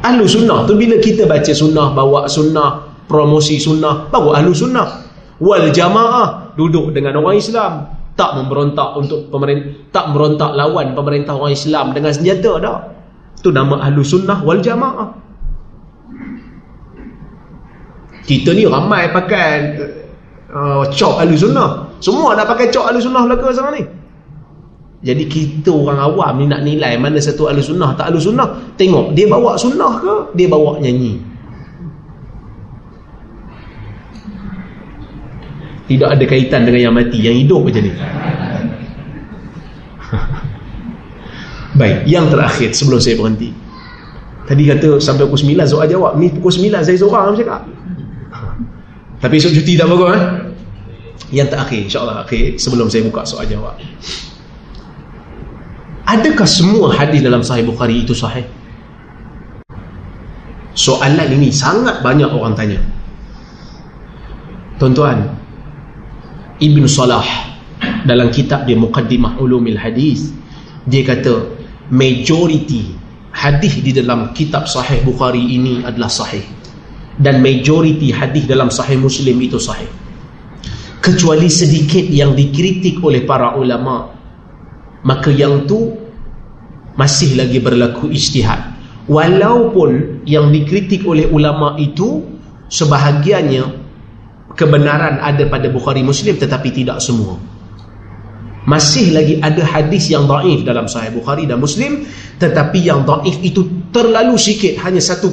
[0.02, 5.06] Ahlu sunnah tu bila kita baca sunnah, bawa sunnah, promosi sunnah, baru ahlu sunnah.
[5.38, 7.74] Wal jamaah, duduk dengan orang Islam.
[8.18, 12.78] Tak memberontak untuk pemerintah, tak merontak lawan pemerintah orang Islam dengan senjata dah.
[13.42, 15.10] Tu nama ahlu sunnah wal jamaah.
[18.22, 19.50] Kita ni ramai pakai
[20.50, 21.90] uh, cop ahlu sunnah.
[22.02, 23.84] Semua nak pakai cok ahli sunnah belaka sekarang ni.
[25.02, 28.78] Jadi kita orang awam ni nak nilai mana satu ahli sunnah tak ahli sunnah.
[28.78, 31.18] Tengok dia bawa sunnah ke dia bawa nyanyi.
[35.90, 37.92] Tidak ada kaitan dengan yang mati, yang hidup macam ni.
[41.82, 43.52] Baik, yang terakhir sebelum saya berhenti.
[44.48, 46.16] Tadi kata sampai pukul 9 soal jawab.
[46.16, 47.68] Ni pukul 9 saya seorang cakap.
[49.20, 50.24] Tapi esok cuti tak bagus eh?
[51.32, 53.80] yang terakhir insyaAllah akhir sebelum saya buka soal jawab
[56.08, 58.46] adakah semua hadis dalam sahih Bukhari itu sahih?
[60.72, 62.80] Soalan ini sangat banyak orang tanya.
[64.80, 65.30] Tuan-tuan
[66.58, 67.28] Ibn Salah
[68.08, 70.34] dalam kitab dia Muqaddimah Ulumil Hadis
[70.90, 71.54] dia kata
[71.94, 72.98] majority
[73.30, 76.42] hadis di dalam kitab sahih Bukhari ini adalah sahih.
[77.22, 79.86] Dan majority hadis dalam sahih Muslim itu sahih.
[81.04, 84.22] Kecuali sedikit yang dikritik oleh para ulama
[85.02, 85.98] maka yang tu
[87.02, 88.78] masih lagi berlaku ijtihad.
[89.10, 92.22] Walaupun yang dikritik oleh ulama itu
[92.70, 93.66] sebahagiannya
[94.54, 97.42] kebenaran ada pada Bukhari Muslim tetapi tidak semua.
[98.70, 102.06] Masih lagi ada hadis yang daif dalam sahih Bukhari dan Muslim
[102.38, 105.26] tetapi yang daif itu terlalu sikit hanya 1%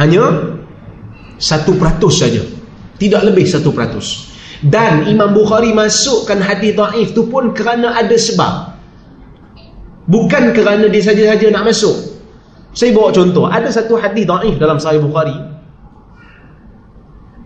[0.00, 0.24] hanya
[1.36, 1.42] 1%
[2.08, 2.42] saja.
[2.98, 4.32] Tidak lebih satu peratus.
[4.58, 8.77] Dan Imam Bukhari masukkan hadis da'if tu pun kerana ada sebab
[10.08, 12.18] bukan kerana dia saja-saja nak masuk.
[12.72, 13.44] Saya bawa contoh.
[13.46, 15.36] Ada satu hadis da'if dalam sahih Bukhari.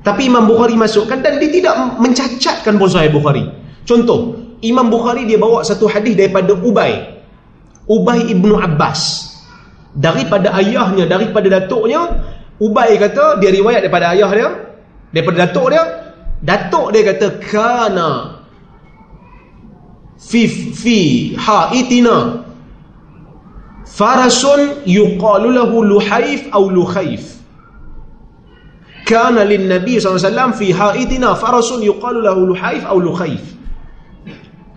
[0.02, 3.46] Tapi Imam Bukhari masukkan dan dia tidak mencacatkan pun sahih Bukhari.
[3.86, 7.22] Contoh Imam Bukhari dia bawa satu hadis daripada Ubay.
[7.86, 9.30] Ubay ibnu Abbas.
[9.92, 12.08] Daripada ayahnya daripada datuknya
[12.62, 14.48] Ubay kata dia riwayat daripada ayah dia,
[15.10, 15.82] daripada datuk dia.
[16.42, 18.42] Datuk dia kata kana
[20.18, 20.98] fi fi
[21.38, 22.42] haitina
[23.86, 27.42] farasun yuqalu lahu luhaif au lukhaif.
[29.02, 33.52] Kana lin Nabi SAW fi haitina farasun yuqalu lahu luhaif au lukhaif.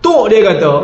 [0.06, 0.74] Tok dia kata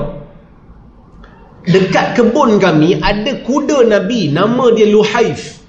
[1.62, 5.62] dekat kebun kami ada kuda Nabi nama dia Luhaif.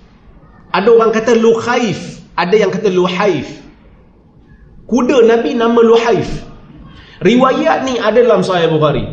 [0.74, 3.62] Ada orang kata Luhaif, ada yang kata Luhaif.
[4.89, 6.30] Kuda Nabi nama Luhaif.
[7.22, 9.06] Riwayat ni ada dalam Sahih Bukhari.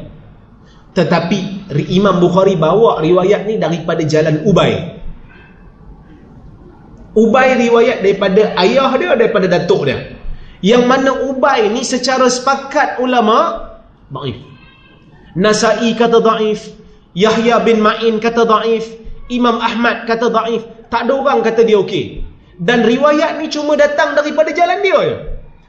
[0.90, 4.98] Tetapi Imam Bukhari bawa riwayat ni daripada jalan Ubay.
[7.14, 10.18] Ubay riwayat daripada ayah dia daripada datuk dia.
[10.60, 13.70] Yang mana Ubay ni secara sepakat ulama
[14.10, 14.38] dhaif.
[15.38, 16.74] Nasai kata daif,
[17.14, 18.90] Yahya bin Ma'in kata daif,
[19.30, 22.26] Imam Ahmad kata daif, tak ada orang kata dia okey.
[22.58, 25.16] Dan riwayat ni cuma datang daripada jalan dia je.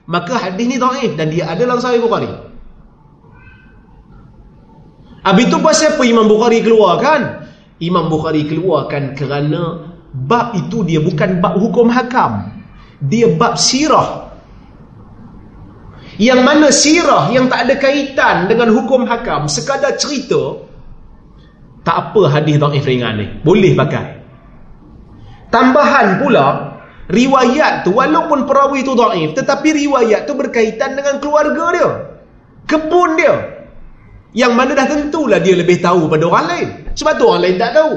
[0.10, 2.51] Maka hadis ni daif dan dia ada dalam Sahih Bukhari.
[5.22, 7.46] Habis tu pasal apa Imam Bukhari keluarkan?
[7.78, 12.50] Imam Bukhari keluarkan kerana bab itu dia bukan bab hukum hakam.
[13.06, 14.34] Dia bab sirah.
[16.18, 20.70] Yang mana sirah yang tak ada kaitan dengan hukum hakam sekadar cerita
[21.82, 23.26] tak apa hadis dhaif ringan ni.
[23.46, 24.22] Boleh pakai.
[25.54, 26.78] Tambahan pula
[27.10, 31.90] riwayat tu walaupun perawi tu dhaif tetapi riwayat tu berkaitan dengan keluarga dia.
[32.70, 33.61] Kebun dia
[34.32, 36.68] yang mana dah tentulah dia lebih tahu pada orang lain.
[36.96, 37.94] Sebab tu orang lain tak tahu.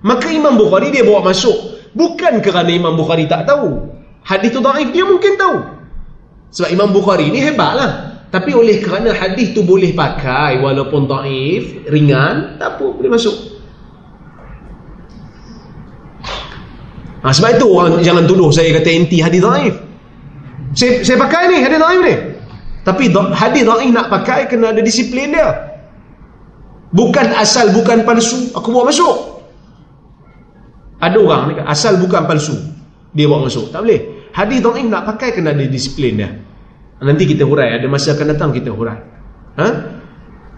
[0.00, 1.82] Maka Imam Bukhari dia bawa masuk.
[1.92, 3.90] Bukan kerana Imam Bukhari tak tahu.
[4.22, 5.56] Hadis tu daif dia mungkin tahu.
[6.54, 7.90] Sebab Imam Bukhari ni hebat lah
[8.30, 13.34] tapi oleh kerana hadis tu boleh pakai walaupun daif ringan tak apa boleh masuk.
[17.20, 19.74] Ha, sebab itu orang jangan tuduh saya kata anti hadis daif.
[20.78, 22.14] Saya, saya pakai ni hadis daif ni
[22.80, 25.48] tapi hadis daif nak pakai kena ada disiplin dia.
[26.90, 29.16] Bukan asal bukan palsu aku bawa masuk.
[31.00, 32.56] Ada orang ni asal bukan palsu
[33.12, 33.68] dia bawa masuk.
[33.68, 34.32] Tak boleh.
[34.32, 36.30] Hadis dhaif nak pakai kena ada disiplin dia.
[37.00, 38.98] Nanti kita hurai ada masa akan datang kita hurai.
[39.60, 39.66] Ha?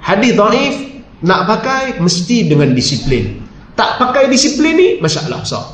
[0.03, 0.75] hadis dhaif
[1.27, 3.43] nak pakai mesti dengan disiplin.
[3.75, 5.65] Tak pakai disiplin ni masalah besar.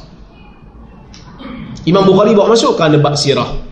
[1.84, 3.67] Imam Bukhari bawa masuk kerana bab sirah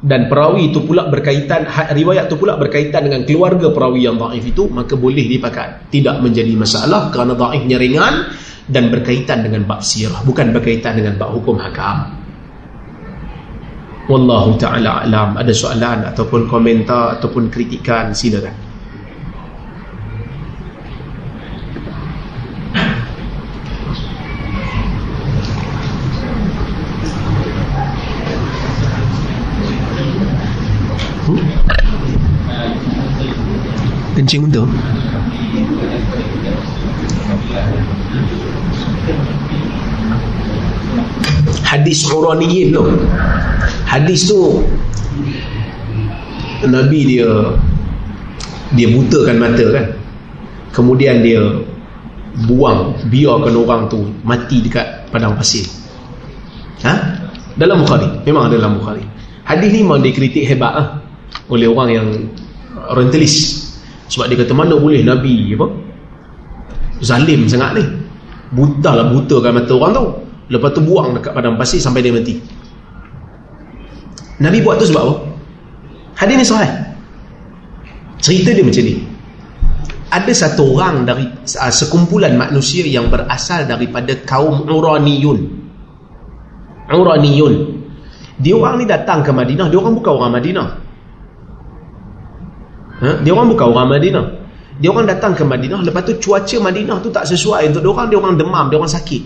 [0.00, 4.44] dan perawi itu pula berkaitan ha, riwayat itu pula berkaitan dengan keluarga perawi yang dhaif
[4.48, 5.92] itu maka boleh dipakai.
[5.92, 8.32] Tidak menjadi masalah kerana dhaifnya ringan
[8.64, 12.16] dan berkaitan dengan bab sirah bukan berkaitan dengan bab hukum hakam.
[14.08, 15.36] Wallahu ta'ala alam.
[15.38, 18.69] Ada soalan ataupun komentar Ataupun kritikan silakan
[34.30, 34.70] Kencing untuk
[41.66, 42.86] hadis uraniyin tu.
[43.90, 44.62] Hadis tu
[46.62, 47.26] Nabi dia
[48.78, 49.98] dia butakan mata kan.
[50.78, 51.42] Kemudian dia
[52.46, 55.66] buang biarkan orang tu mati dekat padang pasir.
[56.86, 57.18] Ha?
[57.58, 58.22] dalam Bukhari.
[58.22, 59.02] Memang ada dalam Bukhari.
[59.42, 60.88] Hadis ni memang dikritik hebat lah
[61.50, 62.06] oleh orang yang
[62.94, 63.69] orientalis
[64.10, 65.66] sebab dia kata mana boleh Nabi apa
[67.00, 67.84] zalim sangat ni
[68.50, 70.04] buta lah butakan mata orang tu
[70.50, 72.42] Lepas tu buang dekat padang pasir sampai dia mati.
[74.42, 75.14] Nabi buat tu sebab apa?
[76.18, 76.70] Hadis ni sahih.
[78.18, 78.94] Cerita dia macam ni.
[80.10, 85.38] Ada satu orang dari uh, sekumpulan manusia yang berasal daripada kaum Uraniyun.
[86.90, 87.54] Uraniyun.
[88.42, 90.68] Dia orang ni datang ke Madinah, dia orang bukan orang Madinah.
[93.00, 93.24] Ha?
[93.24, 94.26] Dia orang bukan orang Madinah.
[94.80, 98.06] Dia orang datang ke Madinah, lepas tu cuaca Madinah tu tak sesuai untuk dia orang,
[98.08, 99.22] dia orang demam, dia orang sakit.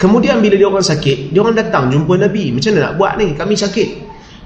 [0.00, 2.50] Kemudian bila dia orang sakit, dia orang datang jumpa Nabi.
[2.50, 3.36] Macam mana nak buat ni?
[3.36, 3.88] Kami sakit.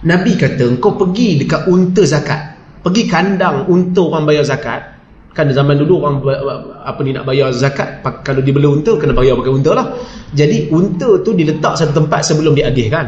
[0.06, 2.40] Nabi kata, kau pergi dekat unta zakat.
[2.82, 4.98] Pergi kandang unta orang bayar zakat.
[5.34, 6.18] Kan zaman dulu orang
[6.82, 9.86] apa ni nak bayar zakat, kalau dia bela unta kena bayar pakai unta lah.
[10.34, 13.06] Jadi unta tu diletak satu tempat sebelum diadihkan.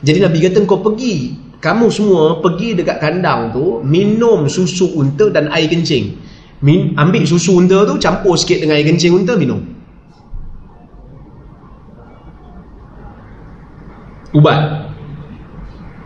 [0.00, 1.36] Jadi Nabi kata kau pergi,
[1.66, 6.14] kamu semua pergi dekat kandang tu, minum susu unta dan air kencing.
[6.62, 9.74] Min, ambil susu unta tu, campur sikit dengan air kencing unta, minum.
[14.36, 14.92] ubat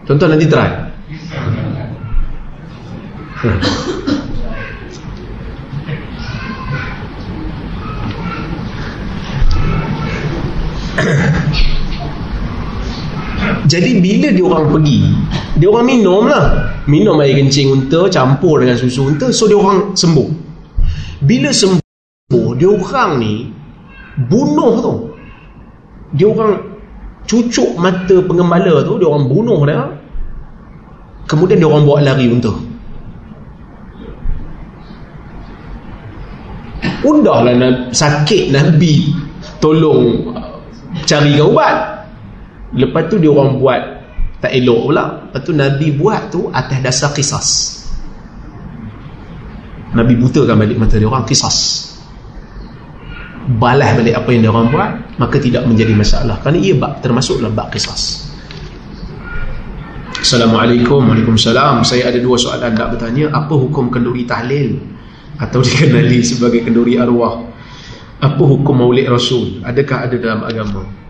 [0.07, 0.71] contoh nanti try
[13.71, 14.99] jadi bila dia orang pergi
[15.61, 16.47] dia orang minum lah.
[16.91, 20.29] Minum air kencing unta campur dengan susu unta so dia orang sembuh.
[21.23, 23.47] Bila sembuh dia orang ni
[24.27, 24.95] bunuh tu.
[26.19, 26.59] Dia orang
[27.31, 29.87] cucuk mata pengembala tu dia orang bunuh dia.
[31.31, 32.51] Kemudian dia orang bawa lari unta.
[37.07, 39.15] Udahlah sakit Nabi
[39.61, 40.35] tolong
[41.07, 42.00] carikan ubat
[42.75, 43.83] lepas tu dia orang buat
[44.41, 45.05] tak elok pula.
[45.29, 47.49] Lepas tu Nabi buat tu atas dasar kisas.
[49.91, 51.89] Nabi butakan balik mata dia orang kisas.
[53.51, 56.39] Balas balik apa yang dia orang buat maka tidak menjadi masalah.
[56.41, 58.31] Kerana ia bak, termasuklah bak kisas.
[60.21, 61.83] Assalamualaikum Waalaikumsalam.
[61.83, 62.77] Saya ada dua soalan.
[62.77, 64.79] Nak bertanya Apa hukum kenduri tahlil?
[65.41, 67.41] Atau dikenali sebagai kenduri arwah?
[68.21, 69.65] Apa hukum maulid rasul?
[69.65, 71.01] Adakah ada dalam agama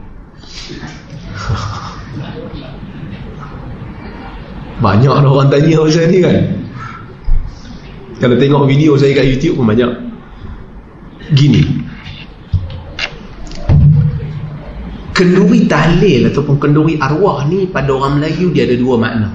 [4.80, 6.36] Banyak orang tanya pasal ni kan.
[8.16, 9.92] Kalau tengok video saya kat YouTube pun banyak.
[11.36, 11.60] Gini.
[15.12, 19.28] Kenduri tahlil ataupun kenduri arwah ni pada orang Melayu dia ada dua makna.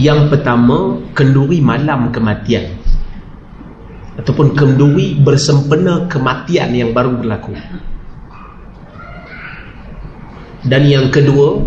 [0.00, 2.72] Yang pertama kenduri malam kematian.
[4.16, 7.52] Ataupun kenduri bersempena kematian yang baru berlaku
[10.64, 11.60] dan yang kedua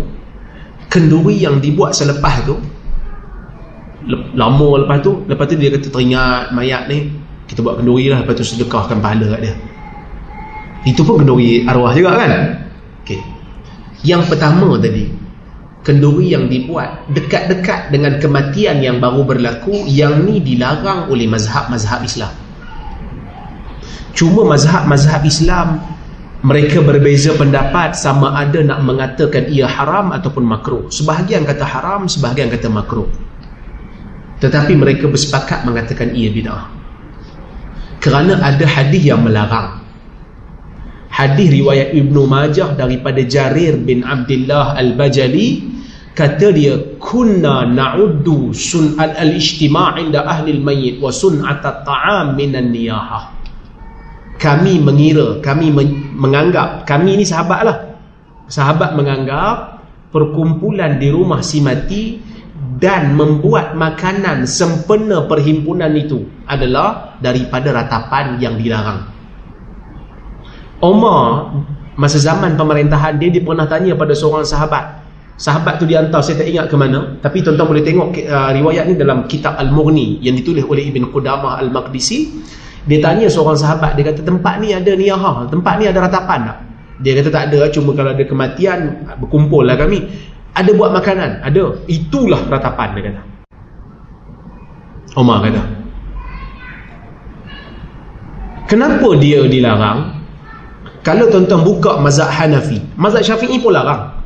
[0.90, 2.56] kenduri yang dibuat selepas tu
[4.34, 7.12] lama lepas tu lepas tu dia kata teringat mayat ni
[7.48, 9.54] kita buat kenduri lah lepas tu sedekahkan pahala kat dia.
[10.84, 12.30] Itu pun kenduri arwah juga kan?
[13.02, 13.24] Okay.
[14.04, 15.08] yang pertama tadi
[15.80, 22.28] kenduri yang dibuat dekat-dekat dengan kematian yang baru berlaku yang ni dilarang oleh mazhab-mazhab Islam.
[24.12, 25.80] Cuma mazhab-mazhab Islam
[26.38, 30.86] mereka berbeza pendapat sama ada nak mengatakan ia haram ataupun makruh.
[30.86, 33.10] Sebahagian kata haram sebahagian kata makruh.
[34.38, 36.70] Tetapi mereka bersepakat mengatakan ia bid'ah.
[37.98, 39.82] Kerana ada hadis yang melarang.
[41.10, 45.74] Hadis riwayat Ibnu Majah daripada Jarir bin Abdullah Al-Bajali
[46.14, 53.37] kata dia kunna na'uddu sun'at al-ijtima' inda ahli al-mayyit wa sun'at at-ta'am minan niyahah
[54.38, 55.74] kami mengira, kami
[56.14, 57.76] menganggap, kami ni sahabat lah.
[58.48, 59.82] Sahabat menganggap
[60.14, 62.22] perkumpulan di rumah si mati
[62.78, 69.10] dan membuat makanan sempena perhimpunan itu adalah daripada ratapan yang dilarang.
[70.78, 71.50] Omar,
[71.98, 75.02] masa zaman pemerintahan dia, dia pernah tanya pada seorang sahabat.
[75.38, 77.18] Sahabat tu diantar, saya tak ingat ke mana.
[77.18, 81.62] Tapi tuan-tuan boleh tengok uh, riwayat ni dalam kitab Al-Mughni yang ditulis oleh Ibn Qudamah
[81.62, 82.18] Al-Maqdisi
[82.86, 86.58] dia tanya seorang sahabat dia kata tempat ni ada niyahah tempat ni ada ratapan tak?
[86.98, 90.02] Dia kata tak ada cuma kalau ada kematian berkumpul lah kami.
[90.58, 91.46] Ada buat makanan?
[91.46, 91.86] Ada.
[91.86, 93.22] Itulah ratapan dia kata.
[95.14, 95.62] Omar kata.
[98.66, 100.18] Kenapa dia dilarang?
[101.06, 104.18] Kalau tuan-tuan buka mazhab Hanafi mazhab Syafi'i pun larang.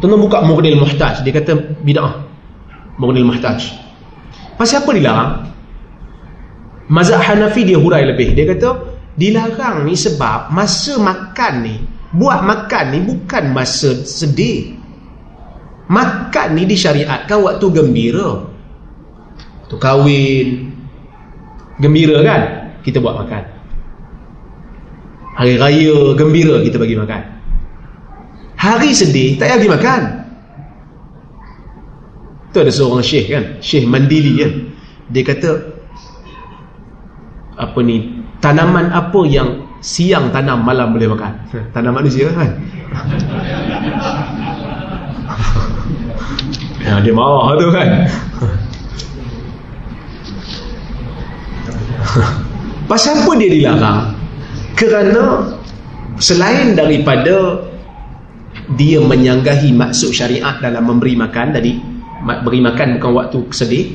[0.00, 1.54] Tuan-tuan buka Mughnil Muhtaj dia kata
[1.84, 2.24] bid'ah.
[2.96, 3.76] Mughnil Muhtaj.
[4.56, 5.53] Pasal apa dilarang
[6.88, 8.36] Mazhab Hanafi dia hurai lebih.
[8.36, 8.70] Dia kata
[9.16, 11.76] dilarang ni sebab masa makan ni
[12.14, 14.76] buat makan ni bukan masa sedih.
[15.88, 18.48] Makan ni disyariatkan waktu gembira.
[19.68, 20.72] Tu kahwin
[21.80, 22.42] gembira kan?
[22.84, 23.42] Kita buat makan.
[25.34, 27.22] Hari raya gembira kita bagi makan.
[28.54, 30.02] Hari sedih tak bagi makan.
[32.54, 34.52] Tu ada seorang syekh kan, Syekh Mandili kan.
[35.10, 35.73] Dia kata
[37.54, 41.32] apa ni tanaman apa yang siang tanam malam boleh makan?
[41.70, 42.50] Tanam manusia kan?
[46.84, 47.88] Ya, dia marah tu kan?
[52.92, 54.12] Pasal apa dia dilarang?
[54.76, 55.48] Kerana
[56.20, 57.64] selain daripada
[58.76, 61.80] dia menyanggahi maksud syariat dalam memberi makan tadi
[62.24, 63.86] beri makan bukan waktu sedih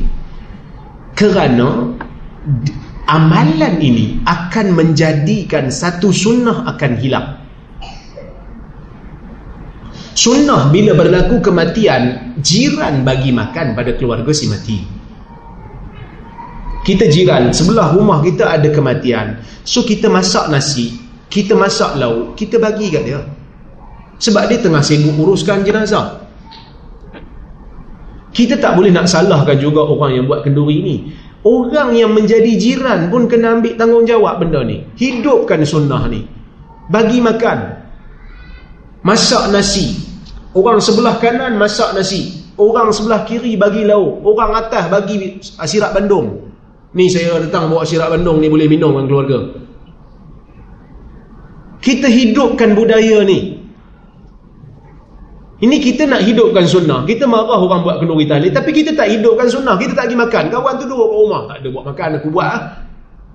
[1.17, 1.89] kerana
[3.09, 7.27] amalan ini akan menjadikan satu sunnah akan hilang.
[10.13, 14.77] Sunnah bila berlaku kematian jiran bagi makan pada keluarga si mati.
[16.85, 19.41] Kita jiran sebelah rumah kita ada kematian.
[19.65, 23.21] So kita masak nasi kita masak lauk kita bagi kat dia.
[24.19, 26.27] Sebab dia tengah sibuk uruskan jenazah.
[28.35, 30.95] Kita tak boleh nak salahkan juga orang yang buat kenduri ni
[31.39, 34.83] Orang yang menjadi jiran pun kena ambil tanggungjawab benda ni.
[34.99, 36.39] Hidupkan sunnah ni.
[36.89, 37.59] bagi makan.
[39.05, 39.95] Masak nasi.
[40.51, 42.51] Orang sebelah kanan masak nasi.
[42.59, 44.19] Orang sebelah kiri bagi lauk.
[44.25, 46.51] Orang atas bagi sirap bandung.
[46.91, 49.39] Ni saya datang bawa sirap bandung ni boleh minum dengan keluarga.
[51.79, 53.58] Kita hidupkan budaya ni
[55.59, 59.47] ini kita nak hidupkan sunnah kita marah orang buat kenduri tahlil tapi kita tak hidupkan
[59.51, 62.27] sunnah kita tak pergi makan kawan tu duduk kat rumah tak ada buat makan aku
[62.31, 62.61] buat lah.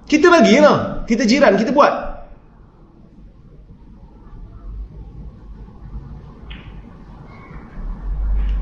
[0.09, 2.15] kita bagilah kita jiran kita buat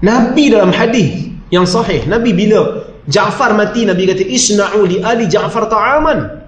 [0.02, 5.70] Nabi dalam hadis yang sahih, Nabi bila Ja'far mati, Nabi kata isna'u li ali Ja'far
[5.70, 6.42] ta'aman.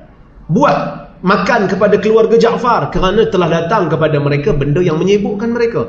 [0.51, 0.77] Buat
[1.23, 5.87] makan kepada keluarga Ja'far kerana telah datang kepada mereka benda yang menyibukkan mereka.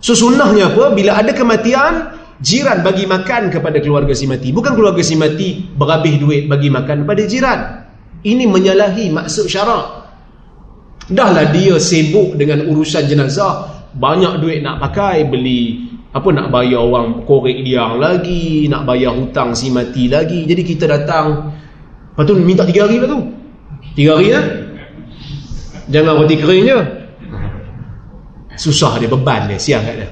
[0.00, 0.96] So sunnahnya apa?
[0.96, 4.48] Bila ada kematian, jiran bagi makan kepada keluarga si mati.
[4.50, 7.60] Bukan keluarga si mati berhabis duit bagi makan kepada jiran.
[8.24, 10.08] Ini menyalahi maksud syarak.
[11.12, 17.22] Dahlah dia sibuk dengan urusan jenazah, banyak duit nak pakai, beli apa nak bayar orang
[17.22, 21.54] korek dia lagi nak bayar hutang si mati lagi jadi kita datang
[22.10, 23.20] lepas tu minta tiga hari lah tu
[23.94, 24.44] tiga hari lah
[25.86, 26.78] jangan roti kering je
[28.60, 30.08] susah dia beban dia siang kat dia.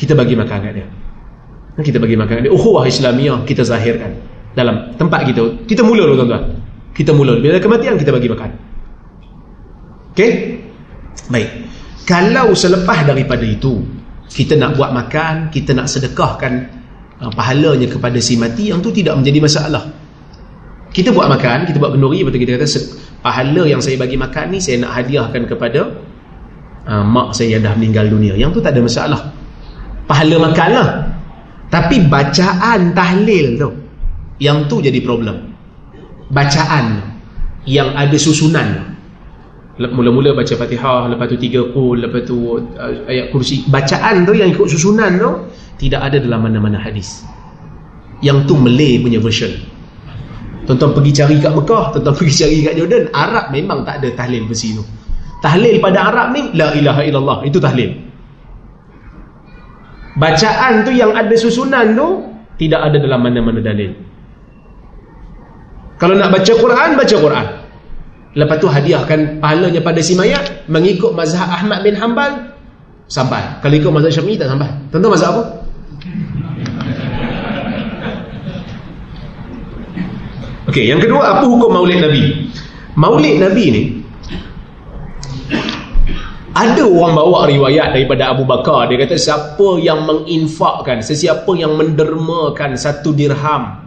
[0.00, 0.86] Kita bagi makan kat dia.
[1.76, 2.52] Kita bagi makan kat dia.
[2.56, 4.16] Ukhuwah islamiah kita zahirkan
[4.56, 5.68] dalam tempat kita.
[5.68, 6.44] Kita mula dulu tuan-tuan.
[6.96, 8.50] Kita mula bila kematian kita bagi makan.
[10.16, 10.20] Ok
[11.28, 11.50] baik.
[12.08, 13.84] Kalau selepas daripada itu
[14.30, 16.52] kita nak buat makan, kita nak sedekahkan
[17.20, 19.84] uh, pahalanya kepada si mati, yang tu tidak menjadi masalah.
[20.94, 22.66] Kita buat makan, kita buat kenduri, betul kita kata
[23.26, 25.90] pahala yang saya bagi makan ni saya nak hadiahkan kepada
[26.86, 28.34] uh, mak saya dah meninggal dunia.
[28.38, 29.20] Yang tu tak ada masalah.
[30.06, 30.88] Pahala makan lah.
[31.66, 33.68] Tapi bacaan tahlil tu,
[34.38, 35.50] yang tu jadi problem.
[36.30, 37.02] Bacaan
[37.66, 38.96] yang ada susunan
[39.76, 44.48] mula-mula baca Fatihah lepas tu tiga qul lepas tu uh, ayat kursi bacaan tu yang
[44.48, 45.30] ikut susunan tu
[45.76, 47.20] tidak ada dalam mana-mana hadis
[48.24, 49.52] yang tu Malay punya version
[50.64, 54.48] tuan-tuan pergi cari kat Mekah tuan-tuan pergi cari kat Jordan Arab memang tak ada tahlil
[54.48, 54.84] versi tu
[55.44, 57.38] tahlil pada Arab ni la ilaha illallah.
[57.44, 57.92] Itu tahlil.
[60.16, 62.24] Bacaan tu yang ada susunan tu
[62.56, 63.92] tidak ada dalam mana-mana dalil.
[66.00, 67.46] Kalau nak baca Quran baca Quran.
[68.36, 72.52] Lepas tu hadiahkan pahalanya pada si mayat mengikut mazhab Ahmad bin Hanbal
[73.08, 73.60] sampai.
[73.64, 74.68] Kalau ikut mazhab Syafi'i tak sampai.
[74.92, 75.44] Tentu mazhab apa?
[80.66, 82.52] Ok yang kedua apa hukum maulid Nabi?
[82.96, 83.82] Maulid Nabi ni
[86.56, 88.88] ada orang bawa riwayat daripada Abu Bakar.
[88.88, 93.84] Dia kata siapa yang menginfakkan sesiapa yang mendermakan satu dirham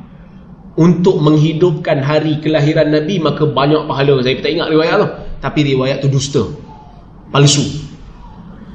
[0.77, 4.21] untuk menghidupkan hari kelahiran Nabi maka banyak pahala.
[4.21, 5.07] Saya tak ingat riwayat tu
[5.41, 6.45] tapi riwayat tu dusta.
[7.33, 7.65] Palsu.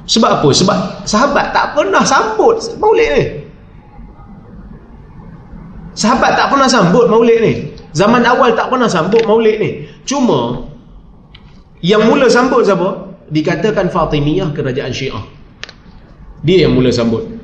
[0.05, 0.49] Sebab apa?
[0.51, 0.77] sebab
[1.07, 3.23] sahabat tak pernah sambut maulid ni.
[5.95, 7.53] Sahabat tak pernah sambut maulid ni.
[7.95, 9.87] Zaman awal tak pernah sambut maulid ni.
[10.03, 10.67] Cuma
[11.79, 13.14] yang mula sambut siapa?
[13.29, 15.23] Dikatakan Fatimiyah kerajaan syiah
[16.45, 17.35] dia yang mula sambut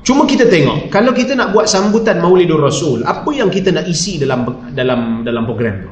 [0.00, 4.16] Cuma kita tengok, kalau kita nak buat sambutan Maulidur Rasul, apa yang kita nak isi
[4.16, 5.90] dalam dalam dalam program tu?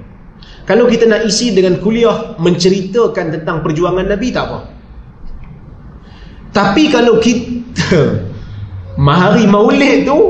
[0.65, 4.59] Kalau kita nak isi dengan kuliah menceritakan tentang perjuangan Nabi tak apa.
[6.57, 8.01] Tapi kalau kita
[9.07, 10.21] mahari Maulid tu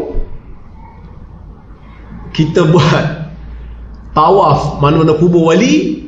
[2.35, 3.05] kita buat
[4.15, 6.08] tawaf mana-mana kubur wali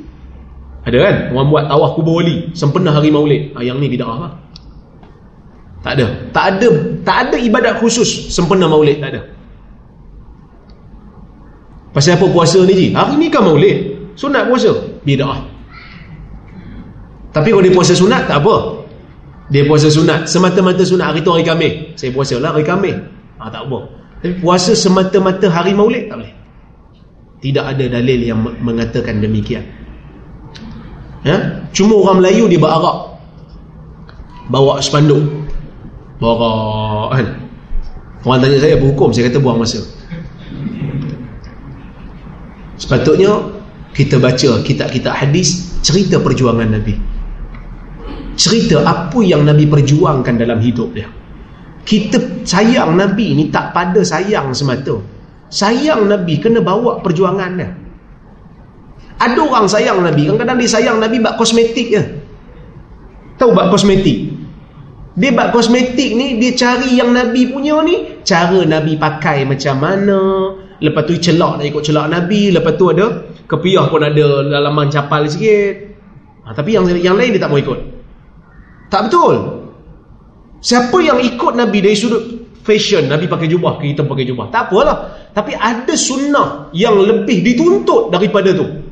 [0.91, 1.17] ada kan?
[1.35, 3.55] Orang buat tawaf kubur wali sempena hari Maulid.
[3.55, 4.33] Ah, yang ni bidah lah.
[5.81, 6.07] Tak ada.
[6.35, 6.69] Tak ada
[7.01, 9.21] tak ada ibadat khusus sempena Maulid, tak ada.
[11.91, 12.87] Pasal apa puasa ni ji?
[12.95, 13.99] Hari ni kan Maulid.
[14.15, 14.71] Sunat puasa.
[15.03, 15.43] Bidah.
[17.31, 18.87] Tapi kalau dia puasa sunat tak apa.
[19.51, 21.99] Dia puasa sunat semata-mata sunat hari tu hari Khamis.
[21.99, 22.95] Saya puasa lah hari Khamis.
[23.43, 23.79] Ah tak apa.
[24.23, 26.35] Tapi puasa semata-mata hari Maulid tak boleh.
[27.41, 29.65] Tidak ada dalil yang mengatakan demikian.
[31.21, 31.69] Ya?
[31.77, 33.21] Cuma orang Melayu dia berarak.
[34.49, 35.21] Bawa spanduk.
[36.19, 37.27] Borak kan?
[38.21, 39.81] Orang tanya saya berhukum Saya kata buang masa.
[42.77, 43.41] Sepatutnya
[43.97, 46.97] Kita baca kitab-kitab hadis Cerita perjuangan Nabi.
[48.37, 51.09] Cerita apa yang Nabi perjuangkan dalam hidup dia.
[51.85, 55.01] Kita sayang Nabi ni tak pada sayang semata.
[55.49, 57.69] Sayang Nabi kena bawa perjuangan dia
[59.21, 60.33] Ada orang sayang Nabi.
[60.33, 62.03] Kadang-kadang dia sayang Nabi buat kosmetik je.
[63.37, 64.33] Tahu buat kosmetik?
[65.21, 70.21] Dia buat kosmetik ni, dia cari yang Nabi punya ni, cara Nabi pakai macam mana,
[70.81, 75.29] lepas tu celak nak ikut celak Nabi, lepas tu ada kepiah pun ada dalaman capal
[75.29, 75.75] sikit.
[76.47, 77.79] Ha, tapi yang yang lain dia tak mau ikut.
[78.89, 79.35] Tak betul.
[80.65, 82.25] Siapa yang ikut Nabi dari sudut
[82.65, 84.49] fashion Nabi pakai jubah kita pakai jubah.
[84.49, 85.29] Tak apalah.
[85.37, 88.90] Tapi ada sunnah yang lebih dituntut daripada tu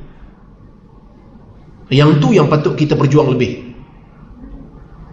[1.88, 3.68] yang tu yang patut kita berjuang lebih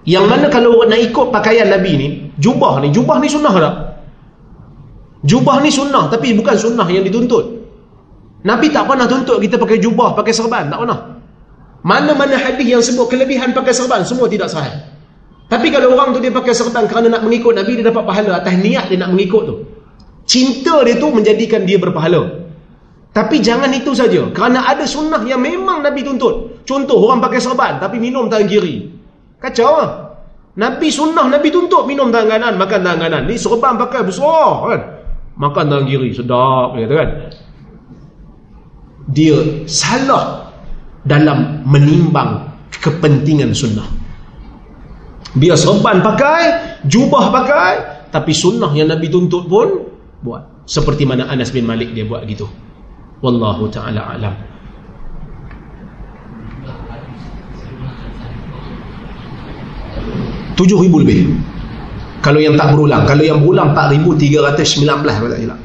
[0.05, 2.07] yang mana kalau nak ikut pakaian Nabi ni
[2.37, 3.75] jubah ni jubah ni sunnah tak
[5.25, 7.55] jubah ni sunnah tapi bukan sunnah yang dituntut
[8.45, 10.69] Nabi tak pernah tuntut kita pakai jubah, pakai serban.
[10.69, 11.17] Tak pernah.
[11.81, 14.85] Mana-mana hadis yang sebut kelebihan pakai serban, semua tidak sahih.
[15.49, 18.53] Tapi kalau orang tu dia pakai serban kerana nak mengikut Nabi, dia dapat pahala atas
[18.61, 19.55] niat dia nak mengikut tu.
[20.29, 22.45] Cinta dia tu menjadikan dia berpahala.
[23.13, 24.29] Tapi jangan itu saja.
[24.29, 26.54] Kerana ada sunnah yang memang Nabi tuntut.
[26.65, 28.89] Contoh, orang pakai serban tapi minum tangan kiri.
[29.37, 29.91] Kacau lah.
[30.55, 33.23] Nabi sunnah, Nabi tuntut minum tangan kanan, makan tangan kanan.
[33.29, 34.81] Ni serban pakai besar kan.
[35.37, 36.73] Makan tangan kiri, sedap.
[36.73, 37.09] Kata kan
[39.09, 39.37] dia
[39.69, 40.49] salah
[41.05, 42.49] dalam menimbang
[42.81, 43.85] kepentingan sunnah
[45.37, 46.41] biar serban pakai
[46.89, 47.73] jubah pakai
[48.09, 49.85] tapi sunnah yang Nabi tuntut pun
[50.25, 52.49] buat seperti mana Anas bin Malik dia buat gitu
[53.21, 54.33] wallahu ta'ala alam
[60.55, 61.35] tujuh ribu lebih
[62.23, 65.59] kalau yang tak berulang kalau yang berulang 4,319 kalau tak silap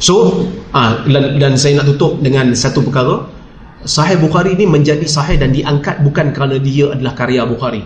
[0.00, 3.28] So, ah, dan, dan saya nak tutup dengan satu perkara.
[3.84, 7.84] Sahih Bukhari ini menjadi sahih dan diangkat bukan kerana dia adalah karya Bukhari.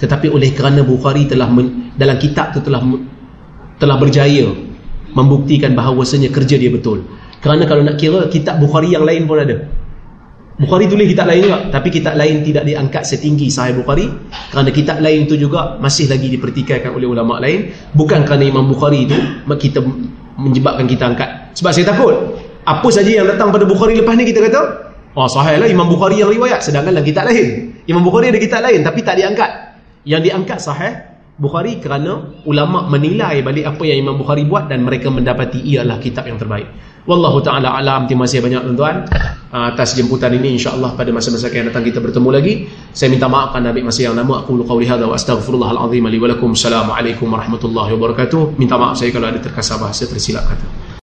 [0.00, 2.80] Tetapi oleh kerana Bukhari telah men, dalam kitab itu telah
[3.76, 4.48] telah berjaya
[5.12, 7.04] membuktikan bahawasanya kerja dia betul.
[7.44, 9.68] Kerana kalau nak kira kitab Bukhari yang lain pun ada.
[10.56, 14.08] Bukhari tulis kitab lain juga tapi kitab lain tidak diangkat setinggi Sahih Bukhari
[14.48, 19.04] kerana kitab lain itu juga masih lagi dipertikaikan oleh ulama lain bukan kerana Imam Bukhari
[19.04, 19.84] itu kita
[20.36, 21.30] menyebabkan kita angkat.
[21.56, 22.14] Sebab saya takut.
[22.66, 24.60] Apa saja yang datang pada Bukhari lepas ni kita kata,
[25.14, 26.60] oh sahih lah Imam Bukhari yang riwayat.
[26.66, 27.78] Sedangkan dalam kitab lain.
[27.86, 29.50] Imam Bukhari ada kitab lain tapi tak diangkat.
[30.06, 30.92] Yang diangkat sahih
[31.36, 36.26] Bukhari kerana ulama menilai balik apa yang Imam Bukhari buat dan mereka mendapati ialah kitab
[36.26, 36.66] yang terbaik.
[37.06, 38.10] Wallahu taala alam.
[38.10, 39.06] Terima kasih banyak tuan-tuan
[39.54, 42.66] atas jemputan ini insya-Allah pada masa-masa yang datang kita bertemu lagi.
[42.90, 44.42] Saya minta maaf kerana ambil masa yang lama.
[44.42, 46.52] Aku qauli hadza wa astaghfirullahal azim li wa lakum.
[46.52, 48.58] Assalamualaikum warahmatullahi wabarakatuh.
[48.58, 50.85] Minta maaf saya kalau ada terkasar bahasa tersilap kata.